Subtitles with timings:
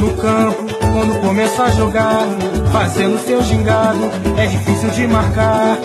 [0.00, 0.62] No campo,
[0.92, 2.26] quando começa a jogar,
[2.72, 4.04] fazendo seu gingado,
[4.42, 5.76] é difícil de marcar.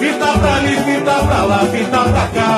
[0.00, 2.52] Fita pra ali, fita pra lá, fita pra cá,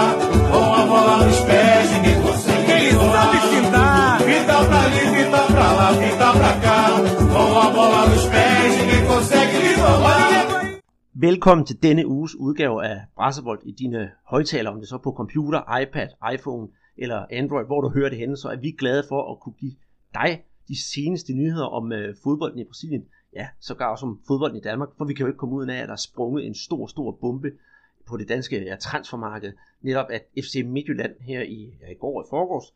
[0.50, 2.72] com a bola nos pés, ninguém consegue.
[2.72, 4.20] Ele sabe fintar.
[4.20, 6.80] Fita pra ali, fita pra lá, fita pra cá,
[7.32, 10.44] com a bola nos pés, ninguém consegue lhe roubar.
[11.14, 15.60] Velkommen til denne uges udgave af Brassebold i dine højtaler, om det så på computer,
[15.82, 16.68] iPad, iPhone
[16.98, 19.72] eller Android, hvor du hører det henne, så er vi glade for at kunne give
[20.14, 24.60] dig de seneste nyheder om øh, fodbolden i Brasilien, ja, sågar også om fodbolden i
[24.60, 26.86] Danmark, for vi kan jo ikke komme ud af, at der er sprunget en stor,
[26.86, 27.52] stor bombe
[28.06, 29.52] på det danske ja, transfermarked.
[29.82, 32.74] Netop at FC Midtjylland her i, ja, i går og i forgårs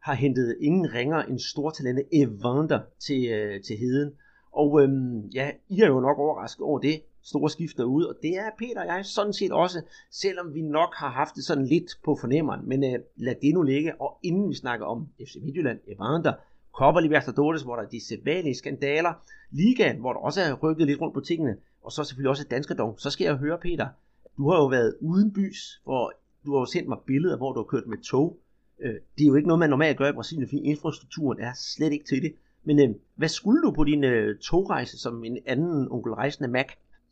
[0.00, 4.12] har hentet ingen ringer end stortalente Evander til, øh, til heden.
[4.52, 8.38] Og øhm, ja, I er jo nok overrasket over det store skift derude, og det
[8.38, 11.98] er Peter og jeg sådan set også, selvom vi nok har haft det sådan lidt
[12.04, 12.68] på fornemmeren.
[12.68, 16.32] Men øh, lad det nu ligge, og inden vi snakker om FC Midtjylland, Evander,
[16.72, 19.12] Copa Libertadores, hvor der er de sædvanlige skandaler,
[19.50, 22.74] Ligaen, hvor der også er rykket lidt rundt på tingene, og så selvfølgelig også Danske
[22.74, 22.94] Dog.
[22.98, 23.88] Så skal jeg høre, Peter,
[24.36, 26.12] du har jo været uden bys, hvor
[26.46, 28.38] du har jo sendt mig billeder, hvor du har kørt med tog.
[28.82, 31.92] Øh, det er jo ikke noget, man normalt gør i Brasilien, fordi infrastrukturen er slet
[31.92, 32.34] ikke til det.
[32.64, 36.66] Men øh, hvad skulle du på din øh, togrejse som en anden onkel rejsende Mac?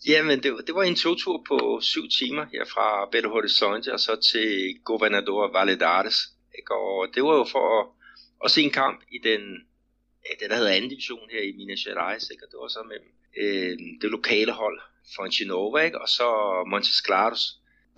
[0.09, 4.00] Jamen, det, var- det var en togtur på syv timer her fra Belo Horizonte og
[4.00, 4.48] så til
[4.84, 6.17] Governador Valadares.
[6.59, 6.75] Ikke?
[6.75, 7.87] Og det var jo for at,
[8.41, 11.84] og se en kamp i den, den det der hedder anden division her i Minas
[11.84, 12.31] Gerais.
[12.31, 12.44] Ikke?
[12.44, 13.11] Og det var så mellem
[13.42, 14.81] øh, det lokale hold,
[15.17, 16.00] Fontinova, ikke?
[16.00, 16.28] og så
[16.70, 17.42] Montes Claros.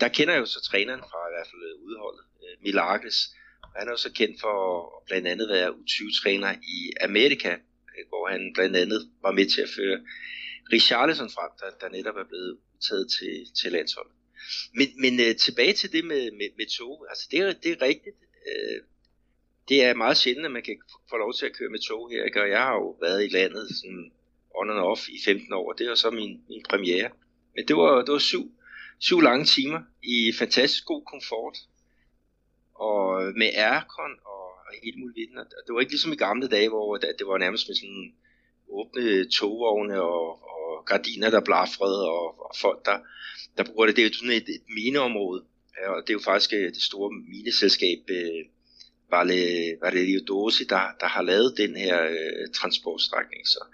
[0.01, 3.19] Der kender jeg jo så træneren fra i hvert fald øh, udholdet, øh, Milagres.
[3.63, 4.57] Og Han er jo så kendt for
[5.07, 7.53] blandt andet at være U20-træner i Amerika,
[7.95, 10.01] øh, hvor han blandt andet var med til at føre
[10.73, 14.13] Richarlison frem, der, der netop er blevet taget til, til landsholdet.
[14.75, 17.07] Men, men øh, tilbage til det med, med, med tog.
[17.11, 18.17] Altså det er, det er rigtigt.
[18.49, 18.81] Øh,
[19.69, 20.77] det er meget sjældent, at man kan
[21.11, 22.25] få- lov til at køre med tog her.
[22.25, 22.43] Ikke?
[22.43, 24.13] Og jeg har jo været i landet sådan
[24.55, 27.11] on and off i 15 år, og det var så min, min premiere.
[27.55, 28.53] Men det var, det var syv,
[28.99, 31.57] syv lange timer i fantastisk god komfort.
[32.75, 35.39] Og med aircon og, og helt muligt.
[35.39, 38.15] Og det var ikke ligesom i gamle dage, hvor det, det var nærmest med sådan
[38.69, 42.99] åbne togvogne og, og gardiner, der blafrede, og, og folk, der,
[43.57, 43.97] der bruger det.
[43.97, 45.45] Det er jo sådan et, et mineområde,
[45.87, 48.45] og det er jo faktisk øh, det store mineselskab øh,
[49.11, 53.49] var det, var det Dosi, der, der har lavet den her øh, transportstrækning.
[53.49, 53.65] Så,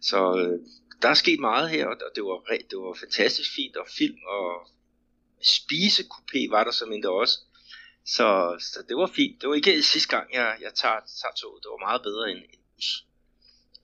[0.00, 0.58] så øh,
[1.02, 2.38] der er sket meget her, og det var,
[2.70, 4.68] det var fantastisk fint, og film og
[5.44, 7.38] spisekupé var der som endda også.
[8.06, 9.40] Så, så det var fint.
[9.40, 11.62] Det var ikke sidste gang, jeg, jeg tager, tager toget.
[11.62, 13.06] Det var meget bedre end en bus.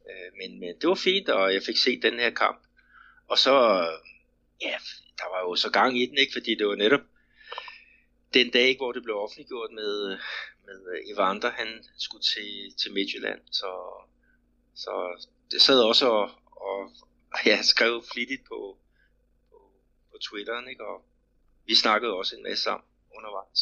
[0.08, 2.60] Øh, men, men det var fint, og jeg fik set den her kamp.
[3.28, 3.98] Og så, øh,
[4.62, 4.76] ja,
[5.18, 6.32] der var jo så gang i den, ikke?
[6.32, 7.06] Fordi det var netop
[8.34, 10.18] den dag, hvor det blev offentliggjort med,
[10.70, 12.50] med øh, Evander, han skulle til,
[12.81, 13.41] til Midtjylland.
[13.60, 13.70] Så,
[14.75, 14.92] så
[15.50, 16.31] det sad også og,
[16.69, 16.76] og
[17.47, 18.58] ja, skrev flittigt på,
[19.50, 19.59] på,
[20.10, 20.84] på Twitteren, ikke?
[20.86, 20.97] Og
[21.66, 22.86] vi snakkede også en masse sammen
[23.16, 23.60] undervejs.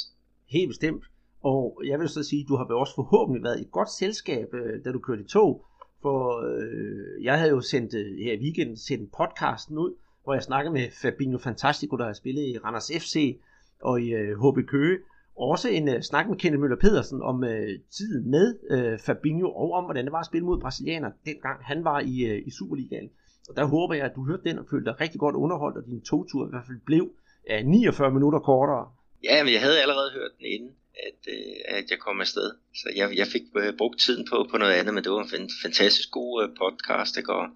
[0.49, 1.05] Helt bestemt.
[1.43, 4.55] Og jeg vil så sige, du har vel også forhåbentlig været i et godt selskab,
[4.55, 5.65] øh, da du kørte i tog.
[6.03, 6.19] For
[6.51, 10.73] øh, jeg havde jo sendt øh, her i weekenden sendt podcasten ud, hvor jeg snakkede
[10.73, 13.41] med Fabinho Fantastico, der har spillet i Randers FC
[13.83, 14.99] og i øh, HB Køge.
[15.39, 19.73] Også en øh, snak med Kenneth Møller Pedersen om øh, tiden med øh, Fabinho, og
[19.73, 23.11] om hvordan det var at spille mod brasilianer, dengang han var i, øh, i Superligaen.
[23.49, 25.85] Og der håber jeg, at du hørte den og følte dig rigtig godt underholdt, og
[25.87, 27.11] din togtur i hvert fald blev
[27.51, 28.85] øh, 49 minutter kortere.
[29.25, 30.73] Ja, men jeg havde allerede hørt den inden,
[31.09, 32.51] at, øh, at jeg kom afsted.
[32.75, 35.51] Så jeg, jeg fik øh, brugt tiden på, på noget andet, men det var en
[35.63, 37.33] fantastisk god øh, podcast, ikke?
[37.33, 37.47] Og,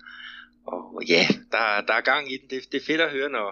[0.66, 1.22] og ja,
[1.52, 2.50] der, der er gang i den.
[2.50, 3.48] Det, det er fedt at høre, når,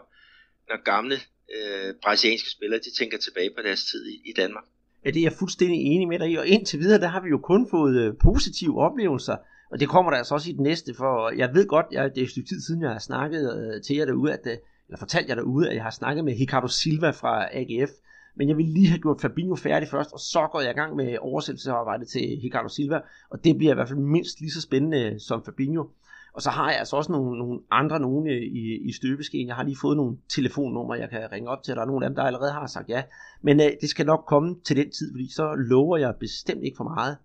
[0.68, 1.16] når gamle
[1.56, 4.64] øh, brasilianske spillere, de tænker tilbage på deres tid i, i Danmark.
[5.04, 7.28] Ja, det er jeg fuldstændig enig med dig i, og indtil videre, der har vi
[7.28, 9.36] jo kun fået øh, positive oplevelser,
[9.70, 12.20] og det kommer der altså også i den næste, for jeg ved godt, jeg, det
[12.20, 14.56] er et stykke tid siden, jeg har snakket øh, til jer derude, at, øh,
[14.88, 17.90] eller fortalt jer derude, at jeg har snakket med Ricardo Silva fra AGF,
[18.36, 20.96] men jeg vil lige have gjort Fabinho færdig først, og så går jeg i gang
[20.96, 23.00] med oversættelsesarbejdet til Ricardo Silva,
[23.30, 25.84] og det bliver i hvert fald mindst lige så spændende øh, som Fabinho.
[26.32, 29.48] Og så har jeg altså også nogle, nogle andre nogen i, i støbeskeen.
[29.48, 31.74] Jeg har lige fået nogle telefonnumre, jeg kan ringe op til.
[31.74, 33.02] Der er nogle af dem, der allerede har sagt ja.
[33.42, 36.76] Men øh, det skal nok komme til den tid, fordi så lover jeg bestemt ikke
[36.76, 37.16] for meget.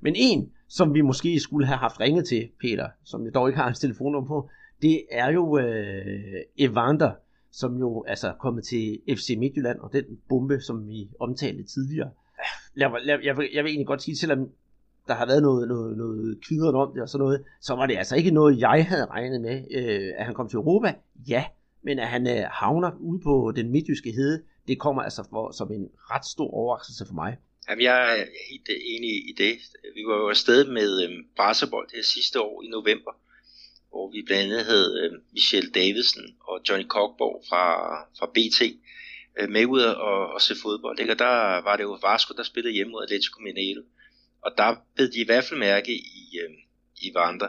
[0.00, 3.56] Men en, som vi måske skulle have haft ringet til, Peter, som jeg dog ikke
[3.56, 4.50] har hans telefonnummer på,
[4.82, 7.12] det er jo øh, Evander,
[7.50, 12.10] som jo altså er kommet til FC Midtjylland, og den bombe, som vi omtalte tidligere.
[12.76, 14.50] Jeg, jeg, jeg, vil, jeg vil egentlig godt sige, selvom
[15.08, 17.96] der har været noget, noget, noget kvideren om det og sådan noget, så var det
[17.96, 20.94] altså ikke noget, jeg havde regnet med, øh, at han kom til Europa.
[21.28, 21.44] Ja,
[21.82, 25.72] men at han øh, havner ude på den midtjyske hede, det kommer altså for, som
[25.72, 27.36] en ret stor overraskelse for mig.
[27.68, 29.54] Jamen, jeg er helt øh, enig i det.
[29.94, 33.12] Vi var jo afsted med øh, Brasserbold her sidste år i november,
[33.90, 37.64] hvor vi blandt andet havde øh, Michelle Davidsen og Johnny Cockborg fra,
[38.18, 38.60] fra BT
[39.38, 41.00] øh, med ud og, og se fodbold.
[41.00, 41.12] Ikke?
[41.12, 43.82] Og der var det jo Vasco, der spillede hjemme mod Atletico Mineiro.
[44.46, 46.50] Og der ved de i hvert fald mærke i, øh,
[47.06, 47.48] i Vandre.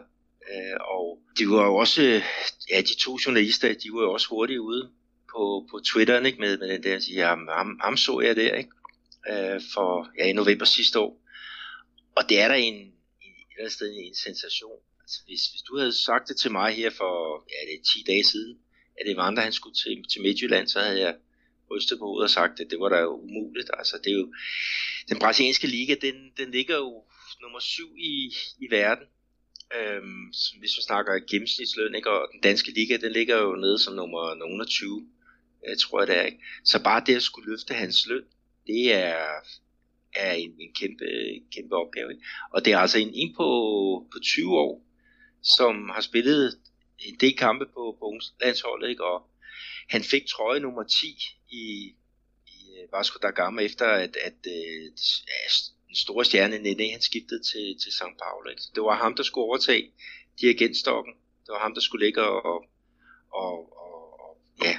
[0.51, 2.21] Øh, og de var jo også, øh,
[2.71, 4.91] ja, de to journalister, de var jo også hurtigt ude
[5.31, 6.39] på, på Twitter ikke?
[6.39, 8.71] Med, med den der, ja, ham, ham så jeg der, ikke?
[9.31, 11.21] øh, for ja, i november sidste år.
[12.17, 14.79] Og det er der en, en, et eller andet sted en sensation.
[15.01, 17.13] Altså, hvis, hvis du havde sagt det til mig her for
[17.53, 18.57] ja, det er 10 dage siden,
[18.99, 21.15] at det var andre, han skulle til, til Midtjylland, så havde jeg
[21.71, 23.69] rystet på hovedet og sagt, at det var da umuligt.
[23.79, 24.33] Altså, det er jo,
[25.09, 27.03] den brasilianske liga, den, den ligger jo
[27.41, 29.07] nummer syv i, i verden.
[29.75, 30.25] Øhm,
[30.59, 32.11] hvis vi snakker gennemsnitsløn, ikke?
[32.11, 35.07] og den danske liga, den ligger jo nede som nummer, nummer 20,
[35.63, 36.23] jeg øh, tror jeg det er.
[36.23, 36.43] Ikke?
[36.63, 38.23] Så bare det at skulle løfte hans løn,
[38.67, 39.27] det er,
[40.15, 41.05] er en, en kæmpe,
[41.55, 42.11] kæmpe opgave.
[42.11, 42.25] Ikke?
[42.53, 43.47] Og det er altså en, en på,
[44.11, 44.85] på 20 år,
[45.43, 46.59] som har spillet
[46.99, 49.05] en del kampe på, på landsholdet, ikke?
[49.05, 49.29] og
[49.89, 51.95] han fik trøje nummer 10 i,
[52.47, 54.47] i øh, Vasco da Gama, efter at, at, at,
[55.27, 55.49] ja,
[55.87, 58.17] den store stjerne Nene, han skiftede til, til St.
[58.23, 58.49] Paulo.
[58.49, 58.61] Ikke?
[58.75, 59.91] Det var ham, der skulle overtage
[60.41, 61.13] dirigentstokken.
[61.45, 62.65] Det var ham, der skulle ligge og, og,
[63.31, 64.77] og, og ja,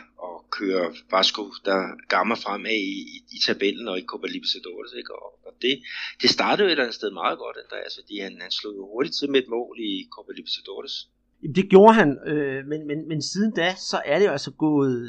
[0.59, 4.93] køre Vasco der Gama fremad i, i, i tabellen og i Copa Libertadores.
[5.01, 5.15] Ikke?
[5.23, 5.83] Og, og det,
[6.23, 8.85] det startede jo et eller andet sted meget godt, Andreas, fordi han, han slog jo
[8.93, 10.95] hurtigt til med et mål i Copa Libertadores.
[11.43, 15.09] Det gjorde han, øh, men, men, men siden da, så er det jo altså gået,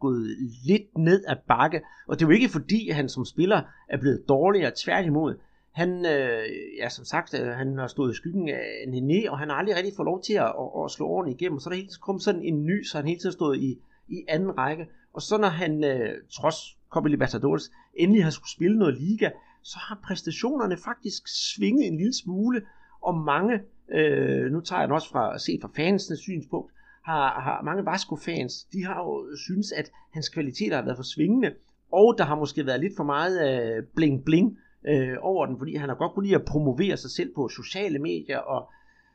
[0.00, 0.36] gået
[0.66, 1.80] lidt ned ad bakke.
[2.06, 5.34] Og det er jo ikke fordi, han som spiller er blevet dårligere, tværtimod.
[5.72, 6.42] Han, øh,
[6.78, 9.76] ja, som sagt, øh, han har stået i skyggen af Nene, og han har aldrig
[9.76, 11.58] rigtig fået lov til at, at, at slå ordentligt igennem.
[11.58, 13.78] Så er der hele tiden kommet sådan en ny, så han hele tiden stået i,
[14.08, 14.88] i anden række.
[15.12, 16.56] Og så når han, øh, trods
[16.90, 19.30] Copa Libertadores, endelig har skulle spille noget liga,
[19.62, 21.22] så har præstationerne faktisk
[21.54, 22.62] svinget en lille smule,
[23.02, 23.60] og mange,
[23.94, 26.72] øh, nu tager jeg den også fra, set fra fansens synspunkt,
[27.04, 31.54] har, har mange Vasco-fans, de har jo synes, at hans kvaliteter har været for svingende,
[31.92, 34.58] og der har måske været lidt for meget øh, bling-bling
[34.88, 37.98] øh, over den, fordi han har godt kunne lide at promovere sig selv på sociale
[37.98, 38.70] medier og,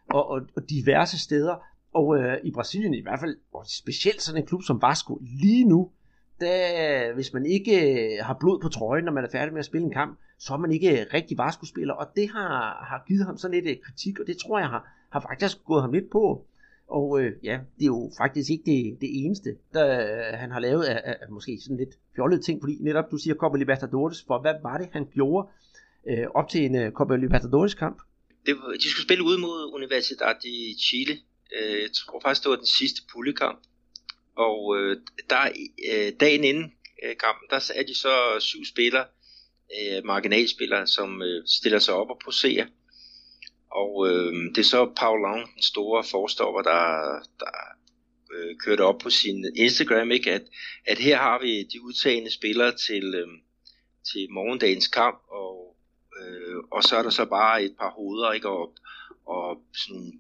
[0.09, 1.55] og, og, og diverse steder,
[1.93, 5.65] og øh, i Brasilien i hvert fald, og specielt sådan en klub som Vasco, lige
[5.65, 5.91] nu,
[6.41, 9.65] da, hvis man ikke øh, har blod på trøjen, når man er færdig med at
[9.65, 13.37] spille en kamp, så er man ikke rigtig varskuespiller, og det har, har givet ham
[13.37, 16.45] sådan lidt øh, kritik, og det tror jeg har, har faktisk gået ham lidt på.
[16.87, 20.59] Og øh, ja, det er jo faktisk ikke det, det eneste, der øh, han har
[20.59, 24.23] lavet af, af, af måske sådan lidt fjollede ting, fordi netop du siger Copa Libertadores,
[24.27, 25.47] for hvad var det, han gjorde
[26.09, 28.01] øh, op til en øh, Copa Libertadores kamp?
[28.45, 31.15] Det, de skulle spille ud mod Universidad i Chile,
[31.55, 33.59] Øh, jeg tror faktisk, det var den sidste pullekamp.
[34.35, 34.97] Og øh,
[35.29, 35.49] der,
[35.91, 36.73] øh, dagen inden
[37.03, 39.05] øh, kampen, der er de så syv spillere,
[39.73, 42.65] øh, marginalspillere, som øh, stiller sig op og poserer.
[43.71, 46.81] Og øh, det er så Paul Long, den store forstopper, der,
[47.39, 47.51] der
[48.33, 50.31] øh, kørte op på sin Instagram, ikke?
[50.31, 50.43] At,
[50.85, 53.27] at her har vi de udtagende spillere til, øh,
[54.11, 55.75] til morgendagens kamp, og,
[56.21, 58.49] øh, og så er der så bare et par hoveder, ikke?
[58.49, 58.75] Og,
[59.25, 60.19] og sådan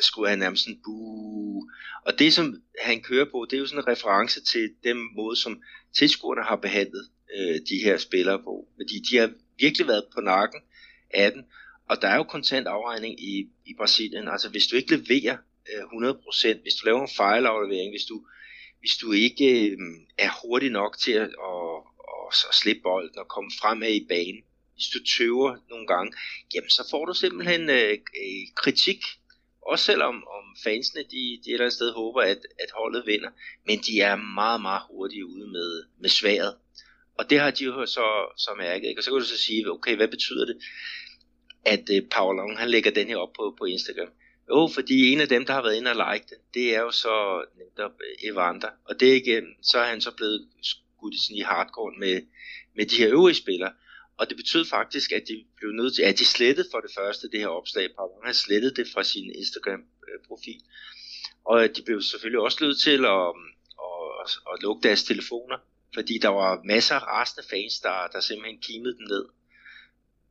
[0.00, 1.62] skulle han nærmest sådan buh.
[2.06, 5.36] Og det, som han kører på, det er jo sådan en reference til den måde,
[5.36, 5.62] som
[5.96, 8.68] tilskuerne har behandlet øh, de her spillere på.
[8.76, 10.60] Fordi de har virkelig været på nakken
[11.10, 11.44] af den.
[11.88, 14.28] Og der er jo kontant afregning i, i Brasilien.
[14.28, 15.36] Altså hvis du ikke leverer
[15.72, 18.26] øh, 100%, hvis du laver en fejlaflevering, hvis du,
[18.80, 19.78] hvis du ikke øh,
[20.18, 21.76] er hurtig nok til at, at,
[22.28, 24.42] at, at slippe bolden og komme fremad i banen,
[24.74, 26.12] hvis du tøver nogle gange,
[26.54, 29.00] jamen så får du simpelthen øh, øh, kritik
[29.72, 33.30] også selvom om fansene de, de et eller andet sted håber, at, at holdet vinder.
[33.66, 36.54] Men de er meget, meget hurtige ude med, med sværet.
[37.18, 38.06] Og det har de jo så,
[38.36, 38.88] så mærket.
[38.88, 39.00] Ikke?
[39.00, 40.56] Og så kan du så sige, okay, hvad betyder det,
[41.64, 44.08] at øh, uh, Paul Long, han lægger den her op på, på Instagram?
[44.50, 46.90] Jo, fordi en af dem, der har været inde og like det, det er jo
[46.90, 48.70] så netop øh, Evander.
[48.84, 52.22] Og det igen, så er han så blevet skudt sådan i hardcore med,
[52.76, 53.72] med de her øvrige spillere.
[54.18, 57.30] Og det betød faktisk, at de blev nødt til, at de slettede for det første
[57.32, 57.88] det her opslag.
[57.96, 60.60] Pavon har slettet det fra sin Instagram-profil.
[60.64, 63.26] Øh, og de blev selvfølgelig også nødt til at,
[64.22, 65.58] at, at lukke deres telefoner,
[65.94, 69.24] fordi der var masser af rasende fans, der, der simpelthen kimede dem ned.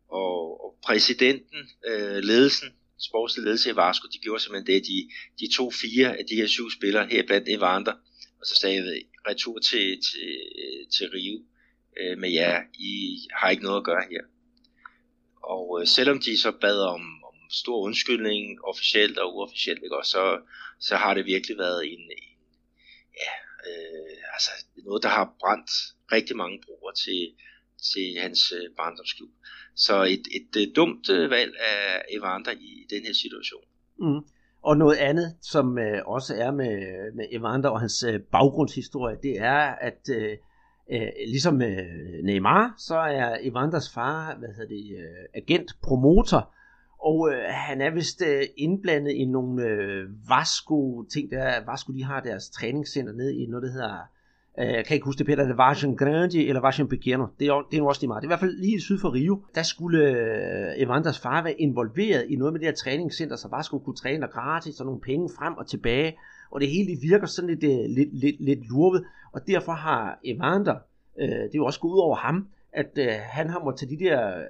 [0.09, 5.09] Og, og præsidenten, øh, ledelsen, sportslig ledelse i Vasco, de gjorde simpelthen det, de,
[5.39, 7.93] de tog fire af de her syv spillere, her blandt Evander,
[8.39, 10.27] og så sagde jeg, retur til, til,
[10.95, 11.43] til Rio
[11.99, 14.23] øh, med jer, I har ikke noget at gøre her.
[15.43, 20.05] Og øh, selvom de så bad om, om stor undskyldning, officielt og uofficielt, ikke, og
[20.05, 20.39] så,
[20.79, 22.37] så har det virkelig været en, en
[23.23, 23.33] ja,
[23.69, 24.51] øh, altså
[24.89, 25.71] noget, der har brændt
[26.15, 27.21] rigtig mange brugere til,
[27.91, 29.33] til hans øh, barndomsklub.
[29.85, 33.65] Så et, et, øh, dumt øh, valg af Evander i den her situation.
[33.99, 34.21] Mm.
[34.69, 36.75] Og noget andet, som øh, også er med,
[37.15, 40.37] med Evander og hans øh, baggrundshistorie, det er, at øh,
[40.91, 46.53] øh, ligesom øh, Neymar, så er Evanders far hvad hedder det, øh, agent, promotor,
[46.99, 52.19] og øh, han er vist øh, indblandet i nogle øh, Vasco-ting, der Vasco de har
[52.19, 53.97] deres træningscenter nede i noget, der hedder
[54.59, 57.25] Øh, jeg kan ikke huske det, Peter, det var Grande eller Vargen Pequeno.
[57.39, 58.21] Det er, det er jo også lige meget.
[58.21, 59.41] Det er i hvert fald lige syd for Rio.
[59.55, 63.63] Der skulle øh, Evanders far være involveret i noget med det her træningscenter, så bare
[63.63, 66.17] skulle kunne træne der gratis og nogle penge frem og tilbage.
[66.51, 69.05] Og det hele virker sådan lidt, øh, lidt, lidt, lidt lurvet.
[69.31, 70.75] Og derfor har Evander,
[71.19, 73.97] øh, det er jo også gået ud over ham, at øh, han har måttet tage
[73.97, 74.43] de der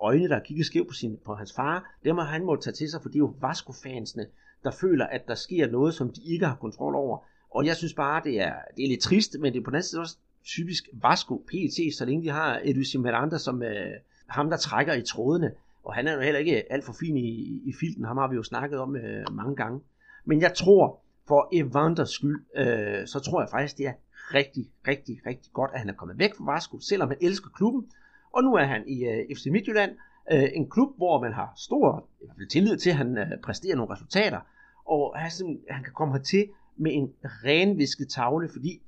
[0.00, 2.90] øjne, der kigger skævt på, sin, på hans far, dem har han måttet tage til
[2.90, 4.26] sig, for det er jo Vasco-fansene,
[4.64, 7.18] der føler, at der sker noget, som de ikke har kontrol over.
[7.54, 9.74] Og jeg synes bare, det er, det er lidt trist, men det er på den
[9.74, 13.92] anden side også typisk Vasco PT, så længe de har Edwin Miranda som øh,
[14.26, 15.52] ham, der trækker i trådene.
[15.84, 18.36] Og han er jo heller ikke alt for fin i, i filten, ham har vi
[18.36, 19.80] jo snakket om øh, mange gange.
[20.24, 23.92] Men jeg tror, for Evanders skyld, øh, så tror jeg faktisk, det er
[24.34, 27.90] rigtig, rigtig, rigtig godt, at han er kommet væk fra Vasco, selvom han elsker klubben.
[28.32, 29.90] Og nu er han i øh, FC Midtjylland,
[30.32, 32.08] øh, en klub, hvor man har stor
[32.50, 34.40] tillid til, at han øh, præsterer nogle resultater,
[34.84, 35.30] og han,
[35.70, 38.82] han kan komme hertil med en renvisket tavle, fordi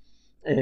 [0.48, 0.56] øh,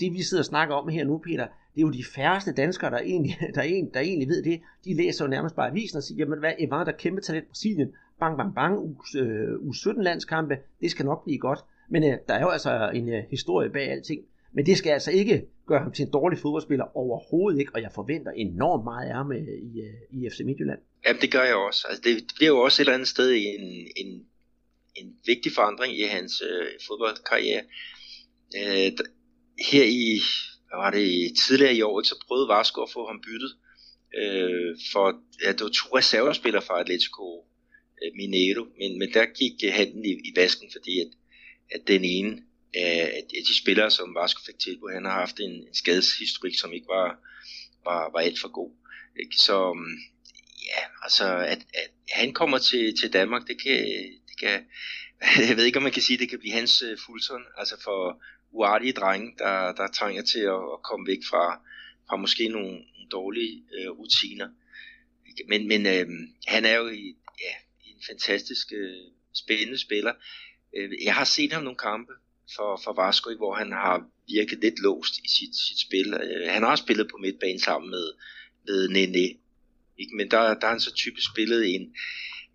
[0.00, 2.90] det vi sidder og snakker om her nu, Peter, det er jo de færreste danskere,
[2.90, 4.60] der egentlig, der, egentlig, der egentlig ved det.
[4.84, 7.88] De læser jo nærmest bare avisen og siger, jamen hvad, Evander kæmpe talent Brasilien,
[8.20, 11.58] bang, bang, bang, u, øh, U17 landskampe, det skal nok blive godt.
[11.90, 14.20] Men øh, der er jo altså en øh, historie bag alting.
[14.52, 17.90] Men det skal altså ikke gøre ham til en dårlig fodboldspiller overhovedet ikke, og jeg
[17.94, 20.78] forventer enormt meget af ham øh, i, øh, i FC Midtjylland.
[21.06, 21.86] Jamen det gør jeg også.
[21.88, 24.26] Altså, det bliver jo også et eller andet sted i en, en
[25.00, 27.62] en vigtig forandring i hans øh, fodboldkarriere.
[28.58, 28.92] Øh,
[29.70, 30.20] her i,
[30.68, 33.52] hvad var det, tidligere i år, så prøvede Vasco at få ham byttet.
[34.20, 35.06] Øh, for
[35.42, 37.44] ja, det var to reservespillere fra Atletico
[38.02, 41.10] øh, Mineiro, men, men der gik øh, handen i, i vasken, fordi at,
[41.70, 42.42] at den ene
[42.74, 46.86] af de spillere, som Vasco fik til, han har haft en, en skadeshistorik, som ikke
[46.88, 47.18] var,
[47.84, 48.72] var, var alt for god.
[49.22, 49.36] Ikke?
[49.36, 49.96] Så mm,
[50.70, 53.78] ja, altså at, at han kommer til, til Danmark, det kan,
[54.36, 54.64] skal,
[55.48, 57.42] jeg ved ikke om man kan sige, at det kan blive hans øh, uh, fuldson,
[57.58, 61.60] altså for uartige drenge, der, der trænger til at, at komme væk fra,
[62.08, 62.78] fra måske nogle,
[63.10, 64.48] dårlige uh, rutiner.
[65.48, 66.12] Men, men uh,
[66.46, 70.12] han er jo i, ja, en fantastisk uh, spændende spiller.
[70.78, 72.12] Uh, jeg har set ham nogle kampe
[72.56, 76.14] for, for Vasco, hvor han har virket lidt låst i sit, sit spil.
[76.14, 78.12] Uh, han har spillet på midtbanen sammen med,
[78.66, 79.18] med Nene,
[79.98, 80.16] ikke?
[80.16, 81.94] men der, der har han så typisk spillet en,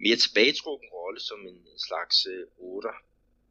[0.04, 2.44] mere tilbagetrukken rolle som en, en slags øh,
[2.74, 2.98] 8'er.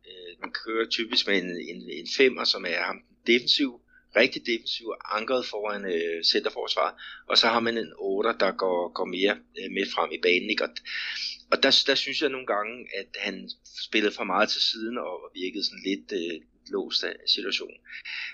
[0.09, 3.71] Øh, man kører typisk med en, en, en 5'er, som er ham defensiv,
[4.17, 6.95] rigtig defensiv, ankeret foran øh, centerforsvaret,
[7.29, 10.51] og så har man en 8, der går, går mere øh, med frem i banen.
[10.51, 10.65] Ikke?
[10.65, 10.71] Og,
[11.53, 13.51] og der, der synes jeg nogle gange, at han
[13.87, 16.41] spillede for meget til siden og, og virkede sådan lidt øh,
[16.73, 17.81] låst af situationen.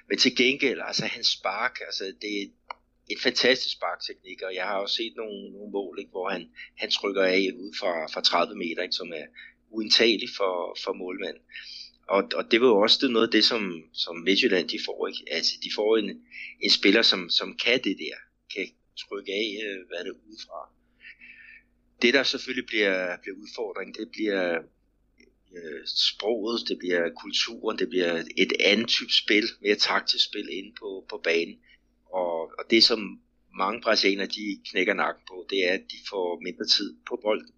[0.08, 2.52] Men til gengæld, altså hans spark, altså det,
[3.08, 6.90] en fantastisk sparkteknik, og jeg har også set nogle, nogle mål, ikke, hvor han, han
[6.90, 9.26] trykker af ud fra, fra 30 meter, ikke, som er
[9.70, 11.42] uindtageligt for, for målmanden.
[12.08, 15.08] Og, og det var jo også det, noget af det, som, som Midtjylland de får.
[15.08, 15.24] Ikke?
[15.30, 16.10] Altså, de får en,
[16.60, 18.16] en spiller, som, som kan det der,
[18.54, 18.66] kan
[18.98, 20.60] trykke af, øh, hvad det er udefra.
[22.02, 24.58] Det, der selvfølgelig bliver, bliver udfordring, det bliver
[25.56, 30.72] øh, sproget, det bliver kulturen, det bliver et andet type spil, mere taktisk spil inde
[30.80, 31.58] på, på banen.
[32.20, 33.00] Og, og det som
[33.62, 37.52] mange brasilianere de knækker nakken på, det er, at de får mindre tid på bolden.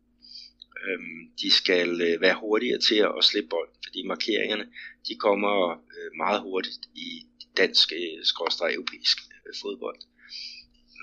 [0.84, 4.66] Øhm, de skal øh, være hurtigere til at, at slippe bolden, fordi markeringerne
[5.08, 5.54] de kommer
[5.96, 7.08] øh, meget hurtigt i
[7.56, 10.00] dansk, øh, skråstrej europæisk øh, fodbold.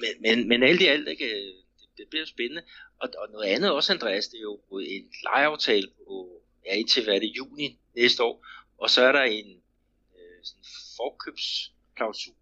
[0.02, 2.64] Men, men, men alt i alt, ikke, øh, det, det bliver spændende.
[3.02, 7.16] Og, og noget andet også, Andreas, det er jo en lejeaftale på, ja, indtil hvad
[7.16, 8.46] er det, juni næste år,
[8.78, 9.50] og så er der en
[10.18, 10.64] øh, sådan
[10.98, 12.36] forkøbsklausul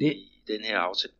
[0.00, 1.12] det, i den her aftale.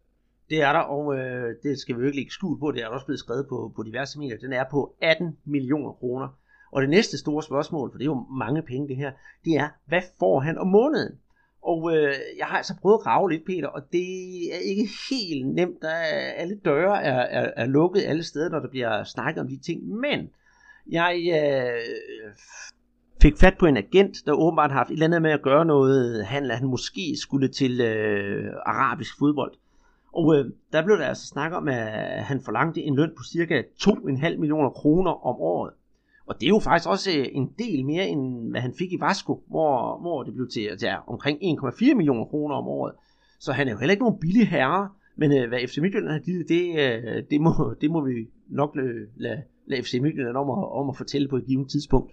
[0.51, 3.07] Det er der, og øh, det skal vi virkelig ikke skjule på, det er også
[3.07, 4.39] blevet skrevet på, på diverse medier.
[4.39, 6.29] Den er på 18 millioner kroner.
[6.73, 9.13] Og det næste store spørgsmål, for det er jo mange penge det her,
[9.45, 11.19] det er, hvad får han om måneden?
[11.63, 14.09] Og øh, jeg har altså prøvet at grave lidt, Peter, og det
[14.55, 15.83] er ikke helt nemt.
[15.83, 19.49] Der er, alle døre er, er, er lukket alle steder, når der bliver snakket om
[19.49, 19.89] de ting.
[19.89, 20.31] Men
[20.91, 22.35] jeg øh,
[23.23, 25.65] fik fat på en agent, der åbenbart har haft et eller andet med at gøre
[25.65, 29.53] noget handel, han måske skulle til øh, arabisk fodbold.
[30.13, 33.63] Og øh, der blev der altså snak om, at han forlangte en løn på cirka
[33.83, 35.73] 2,5 millioner kroner om året.
[36.27, 39.01] Og det er jo faktisk også øh, en del mere, end hvad han fik i
[39.01, 42.93] Vasco, hvor, hvor det blev til ja, omkring 1,4 millioner kroner om året.
[43.39, 46.19] Så han er jo heller ikke nogen billig herre, men øh, hvad FC Midtjylland har
[46.19, 50.51] givet, det, øh, det, må, det må vi nok øh, lade, lade FC Midtjylland om
[50.51, 52.13] at, om at fortælle på et givet tidspunkt.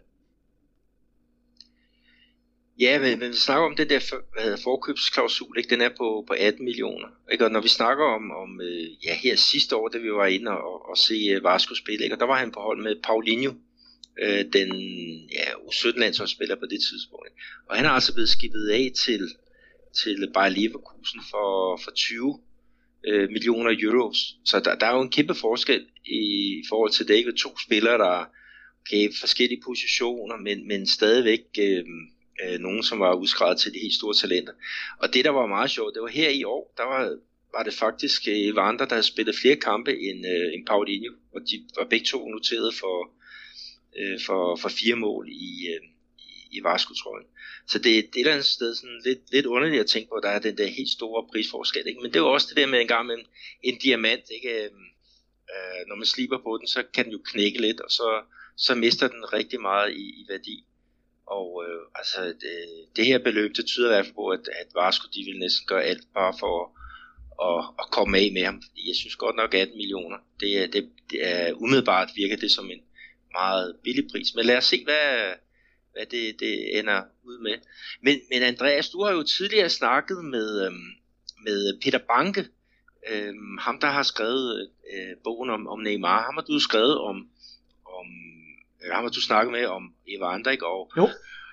[2.80, 5.70] Ja, men, men vi snakker om det der for, hvad hedder, forkøbsklausul, ikke?
[5.70, 7.08] den er på, på 18 millioner.
[7.32, 7.46] Ikke?
[7.46, 10.52] Og når vi snakker om, om øh, ja, her sidste år, da vi var inde
[10.52, 12.16] og, og se øh, uh, Vasco spille, ikke?
[12.16, 13.54] og der var han på hold med Paulinho,
[14.22, 14.70] øh, den
[15.32, 17.28] ja, U17-landsholdsspiller på det tidspunkt.
[17.28, 17.42] Ikke?
[17.70, 19.30] Og han er altså blevet skibet af til,
[20.02, 22.40] til Bayer Leverkusen for, for 20
[23.08, 24.36] øh, millioner euros.
[24.46, 27.98] Så der, der er jo en kæmpe forskel i forhold til, det ikke to spillere,
[27.98, 28.26] der
[28.82, 31.86] okay, forskellige positioner, men, men stadigvæk øh,
[32.44, 34.54] øh, nogen, som var udskrevet til de helt store talenter.
[35.00, 37.18] Og det, der var meget sjovt, det var her i år, der var,
[37.54, 41.42] var det faktisk øh, Evander, der havde spillet flere kampe end, øh, end Paulinho, og
[41.42, 43.12] de var begge to noteret for,
[44.00, 45.82] øh, for, for fire mål i, øh,
[46.52, 47.28] i Vasco-trøjen.
[47.68, 50.16] Så det, det er et eller andet sted sådan lidt, lidt underligt at tænke på,
[50.16, 51.88] at der er den der helt store prisforskel.
[51.88, 52.02] Ikke?
[52.02, 53.26] Men det er jo også det der med en gang med en,
[53.64, 54.64] en diamant, ikke?
[54.64, 54.88] Øhm,
[55.54, 58.22] øh, når man sliber på den, så kan den jo knække lidt, og så,
[58.58, 60.66] så mister den rigtig meget i, i værdi.
[61.28, 62.56] Og øh, altså, det,
[62.96, 65.68] det her beløb, det tyder i hvert fald på, at, at Vasco, de vil næsten
[65.68, 66.70] gøre alt bare for at,
[67.48, 68.62] at, at komme af med ham.
[68.88, 70.18] Jeg synes godt nok 18 millioner.
[70.40, 72.82] Det, det, det er umiddelbart virker det som en
[73.32, 74.36] meget billig pris.
[74.36, 75.34] Men lad os se, hvad,
[75.94, 77.56] hvad det, det ender ud med.
[78.02, 80.92] Men, men Andreas, du har jo tidligere snakket med, øhm,
[81.44, 82.48] med Peter Banke,
[83.10, 86.24] øhm, ham der har skrevet øh, bogen om, om Neymar.
[86.24, 87.30] Ham har du skrevet om
[88.84, 90.68] øh, ham har du snakket med om Evander, ikke?
[90.68, 91.10] Og jo.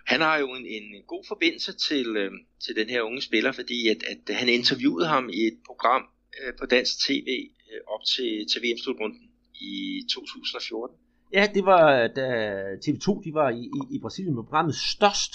[0.07, 2.33] han har jo en, en god forbindelse til, øh,
[2.65, 6.03] til den her unge spiller, fordi at, at han interviewede ham i et program
[6.41, 7.29] øh, på dansk tv
[7.73, 9.21] øh, op til, til VM-slutrunden
[9.55, 10.97] i 2014.
[11.33, 12.27] Ja, det var da
[12.85, 15.35] TV2 de var i, i, i Brasilien med programmet Størst.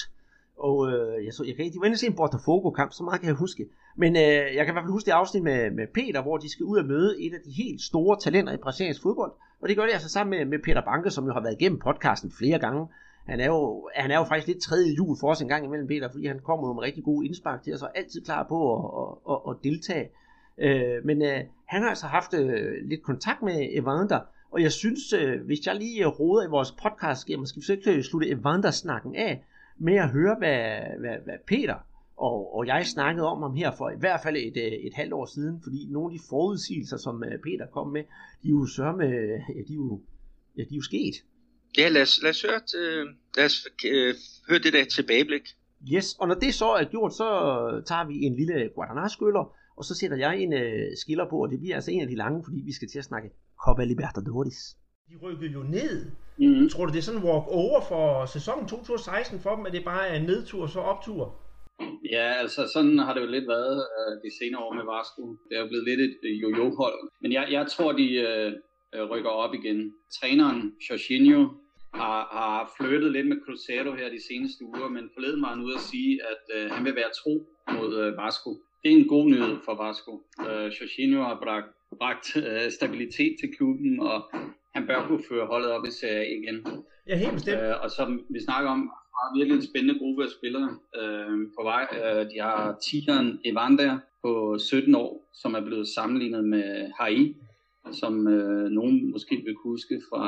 [0.58, 3.04] Og øh, jeg, så, jeg kan ikke, de var inde og se en Botafogo-kamp, så
[3.04, 3.66] meget kan jeg huske.
[3.98, 6.50] Men øh, jeg kan i hvert fald huske det afsnit med, med Peter, hvor de
[6.50, 9.32] skal ud og møde et af de helt store talenter i brasiliansk fodbold.
[9.62, 11.80] Og det gør det altså sammen med, med Peter Banke, som jo har været igennem
[11.80, 12.88] podcasten flere gange.
[13.28, 15.88] Han er jo, han er jo faktisk lidt tredje jul for os en gang imellem
[15.88, 18.76] Peter, fordi han kommer jo med rigtig gode indspark til os, og altid klar på
[18.76, 18.82] at,
[19.30, 20.10] at, at, at deltage.
[20.58, 24.20] Øh, men øh, han har altså haft øh, lidt kontakt med Evander,
[24.52, 27.58] og jeg synes, øh, hvis jeg lige øh, roder i vores podcast, skal jeg måske
[27.62, 29.46] forsøge øh, at slutte Evander-snakken af,
[29.78, 31.76] med at høre, hvad, hvad, hvad Peter
[32.20, 35.14] og, og jeg snakkede om ham her for i hvert fald et, øh, et halvt
[35.14, 38.04] år siden, fordi nogle af de forudsigelser, som øh, Peter kom med,
[38.44, 40.02] de er jo sørme, ja, de er jo,
[40.58, 41.16] ja, de er jo sket.
[41.78, 43.06] Ja, lad os, lad os, høre, øh,
[43.38, 44.16] lad os øh,
[44.50, 45.46] høre det der tilbageblik.
[45.94, 47.28] Yes, og når det så er gjort, så
[47.86, 51.60] tager vi en lille Guadalajara-skyller, og så sætter jeg en øh, skiller på, og det
[51.60, 53.30] bliver altså en af de lange, fordi vi skal til at snakke
[53.66, 54.78] Copa Libertadores.
[55.10, 56.12] De rykkede jo ned.
[56.38, 56.70] Mm.
[56.70, 60.08] Tror du, det er sådan en walk-over for sæsonen 2016 for dem, at det bare
[60.08, 61.49] er en nedtur og så optur?
[62.16, 65.24] Ja, altså sådan har det jo lidt været uh, de senere år med Vasco.
[65.48, 67.00] Det er jo blevet lidt et jo-jo-hold.
[67.22, 68.08] Men jeg, jeg tror, de
[68.96, 69.94] uh, rykker op igen.
[70.18, 71.42] Træneren, Jorginho,
[71.94, 75.76] har, har flyttet lidt med Cruzeiro her de seneste uger, men forleden var han ude
[75.76, 77.34] at sige, at uh, han vil være tro
[77.76, 78.52] mod uh, Vasco.
[78.84, 80.14] Det er en god nyhed for Vasco.
[80.48, 84.18] Uh, Jorginho har bragt, bragt uh, stabilitet til klubben, og
[84.76, 86.58] han bør kunne føre holdet op i serie igen.
[87.08, 87.62] Ja, helt bestemt.
[87.62, 91.62] Uh, og som vi snakker om, har virkelig en spændende gruppe af spillere øh, på
[91.64, 91.86] vej.
[92.04, 97.36] Øh, de har tigeren Evander på 17 år, som er blevet sammenlignet med Hai,
[97.92, 100.24] som øh, nogen måske vil huske fra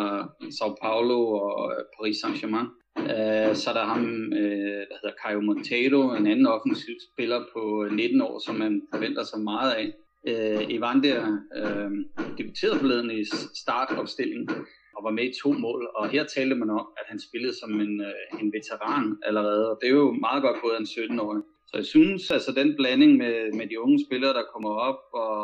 [0.57, 2.67] Sao Paulo og Paris Saint-Germain.
[2.97, 7.87] Øh, så er der ham, øh, der hedder Caio Monteiro, en anden offensiv spiller på
[7.91, 9.93] 19 år, som man forventer sig meget af.
[10.27, 11.91] Øh, Evander øh,
[12.37, 13.23] debuterede forleden i
[13.63, 14.49] startopstillingen
[14.95, 17.71] og var med i to mål, og her talte man om, at han spillede som
[17.85, 21.41] en, øh, en veteran allerede, og det er jo meget godt gået af en 17-årig.
[21.67, 25.35] Så jeg synes, altså den blanding med, med de unge spillere, der kommer op, og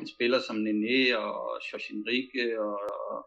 [0.00, 2.78] en spiller som Nene og Josh Enrique og,
[3.10, 3.18] og,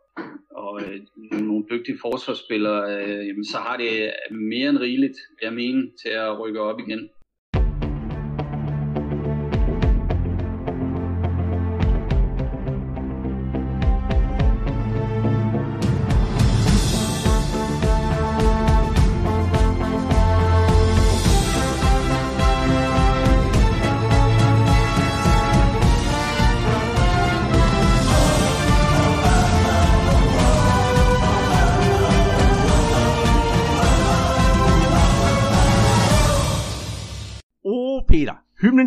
[0.52, 1.00] og øh,
[1.32, 6.40] nogle dygtige forsvarsspillere, øh, jamen, så har det mere end rigeligt, jeg mener, til at
[6.40, 7.10] rykke op igen.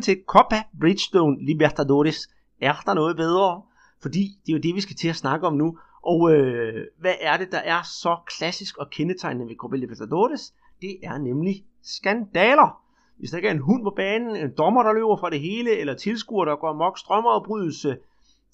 [0.03, 2.29] Til Copa Bridgestone Libertadores
[2.61, 3.63] er der noget bedre,
[4.03, 5.79] fordi det er jo det, vi skal til at snakke om nu.
[6.05, 10.55] Og øh, hvad er det, der er så klassisk og kendetegnende ved Copa Libertadores?
[10.81, 12.83] Det er nemlig skandaler.
[13.19, 15.79] hvis der ikke er en hund på banen, en dommer, der løber fra det hele,
[15.79, 17.97] eller tilskuer, der går mok strømmerafbrydelse,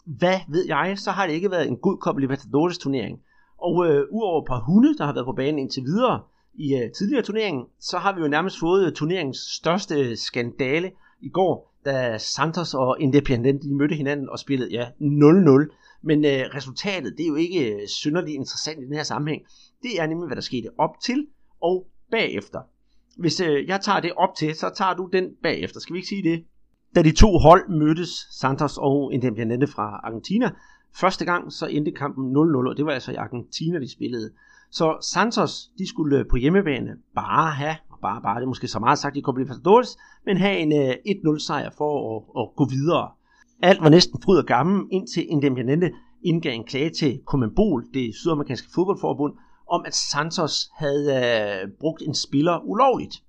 [0.05, 3.21] hvad ved jeg, så har det ikke været en god Copa Libertadores turnering.
[3.59, 6.21] Og øh, udover et par hunde, der har været på banen indtil videre
[6.55, 11.74] i øh, tidligere turneringen, så har vi jo nærmest fået turneringens største skandale i går,
[11.85, 16.00] da Santos og Independent de mødte hinanden og spillede ja 0-0.
[16.02, 19.42] Men øh, resultatet, det er jo ikke øh, synderligt interessant i den her sammenhæng.
[19.83, 21.26] Det er nemlig, hvad der skete op til
[21.62, 22.61] og bagefter.
[23.18, 25.81] Hvis øh, jeg tager det op til, så tager du den bagefter.
[25.81, 26.44] Skal vi ikke sige det?
[26.94, 30.50] Da de to hold mødtes, Santos og Independiente fra Argentina,
[31.00, 34.31] første gang så endte kampen 0-0, og det var altså i Argentina, de spillede.
[34.70, 38.99] Så Santos, de skulle på hjemmebane bare have, bare, bare det er måske så meget
[38.99, 40.95] sagt i Copa Libertadores, men have en øh,
[41.27, 43.09] uh, 1-0 sejr for at, at gå videre.
[43.63, 45.91] Alt var næsten fryd og gammel, indtil Independiente
[46.23, 49.35] indgav en klage til Comembol, det sydamerikanske fodboldforbund,
[49.71, 51.07] om at Santos havde
[51.65, 53.23] uh, brugt en spiller ulovligt.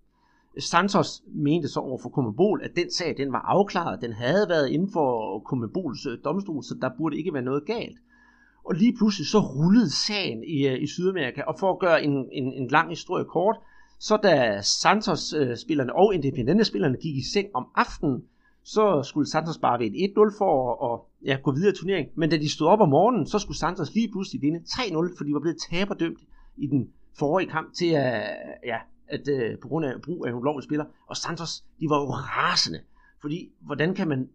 [0.59, 4.01] Santos mente så over for Comebol, at den sag den var afklaret.
[4.01, 7.97] Den havde været inden for Comebols øh, domstol, så der burde ikke være noget galt.
[8.65, 12.29] Og lige pludselig så rullede sagen i, øh, i Sydamerika, og for at gøre en,
[12.31, 13.57] en, en lang historie kort,
[13.99, 18.23] så da Santos-spillerne øh, og Independente-spillerne gik i seng om aftenen,
[18.63, 22.13] så skulle Santos bare vinde 1-0 for at, og, ja, gå videre i turneringen.
[22.15, 25.29] Men da de stod op om morgenen, så skulle Santos lige pludselig vinde 3-0, fordi
[25.29, 26.19] de var blevet taberdømt
[26.57, 28.23] i den forrige kamp til at
[28.65, 30.85] ja, at øh, på grund af brug af en ulovlig spiller.
[31.07, 32.79] Og Santos, de var jo rasende.
[33.21, 34.29] Fordi, hvordan kan man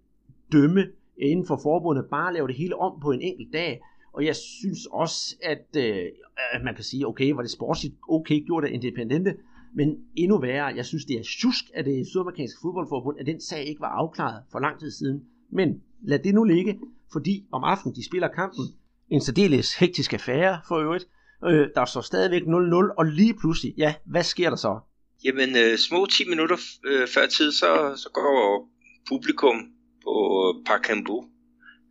[0.53, 0.87] dømme
[1.18, 3.81] inden for forbundet, bare lave det hele om på en enkelt dag?
[4.12, 6.05] Og jeg synes også, at, øh,
[6.53, 9.35] at man kan sige, okay, var det sportsligt okay gjort af Independente,
[9.74, 13.64] men endnu værre, jeg synes, det er tjusk at det sydamerikanske fodboldforbund, at den sag
[13.66, 15.24] ikke var afklaret for lang tid siden.
[15.52, 16.78] Men lad det nu ligge,
[17.12, 18.64] fordi om aftenen de spiller kampen,
[19.10, 21.08] en særdeles hektisk affære for øvrigt,
[21.46, 24.78] Øh, der står stadigvæk 0-0, og lige pludselig, ja, hvad sker der så?
[25.24, 26.56] Jamen, øh, små 10 minutter
[26.87, 28.68] øh, før tid, så, så går
[29.08, 29.56] publikum
[30.04, 31.24] på øh, Pakambu.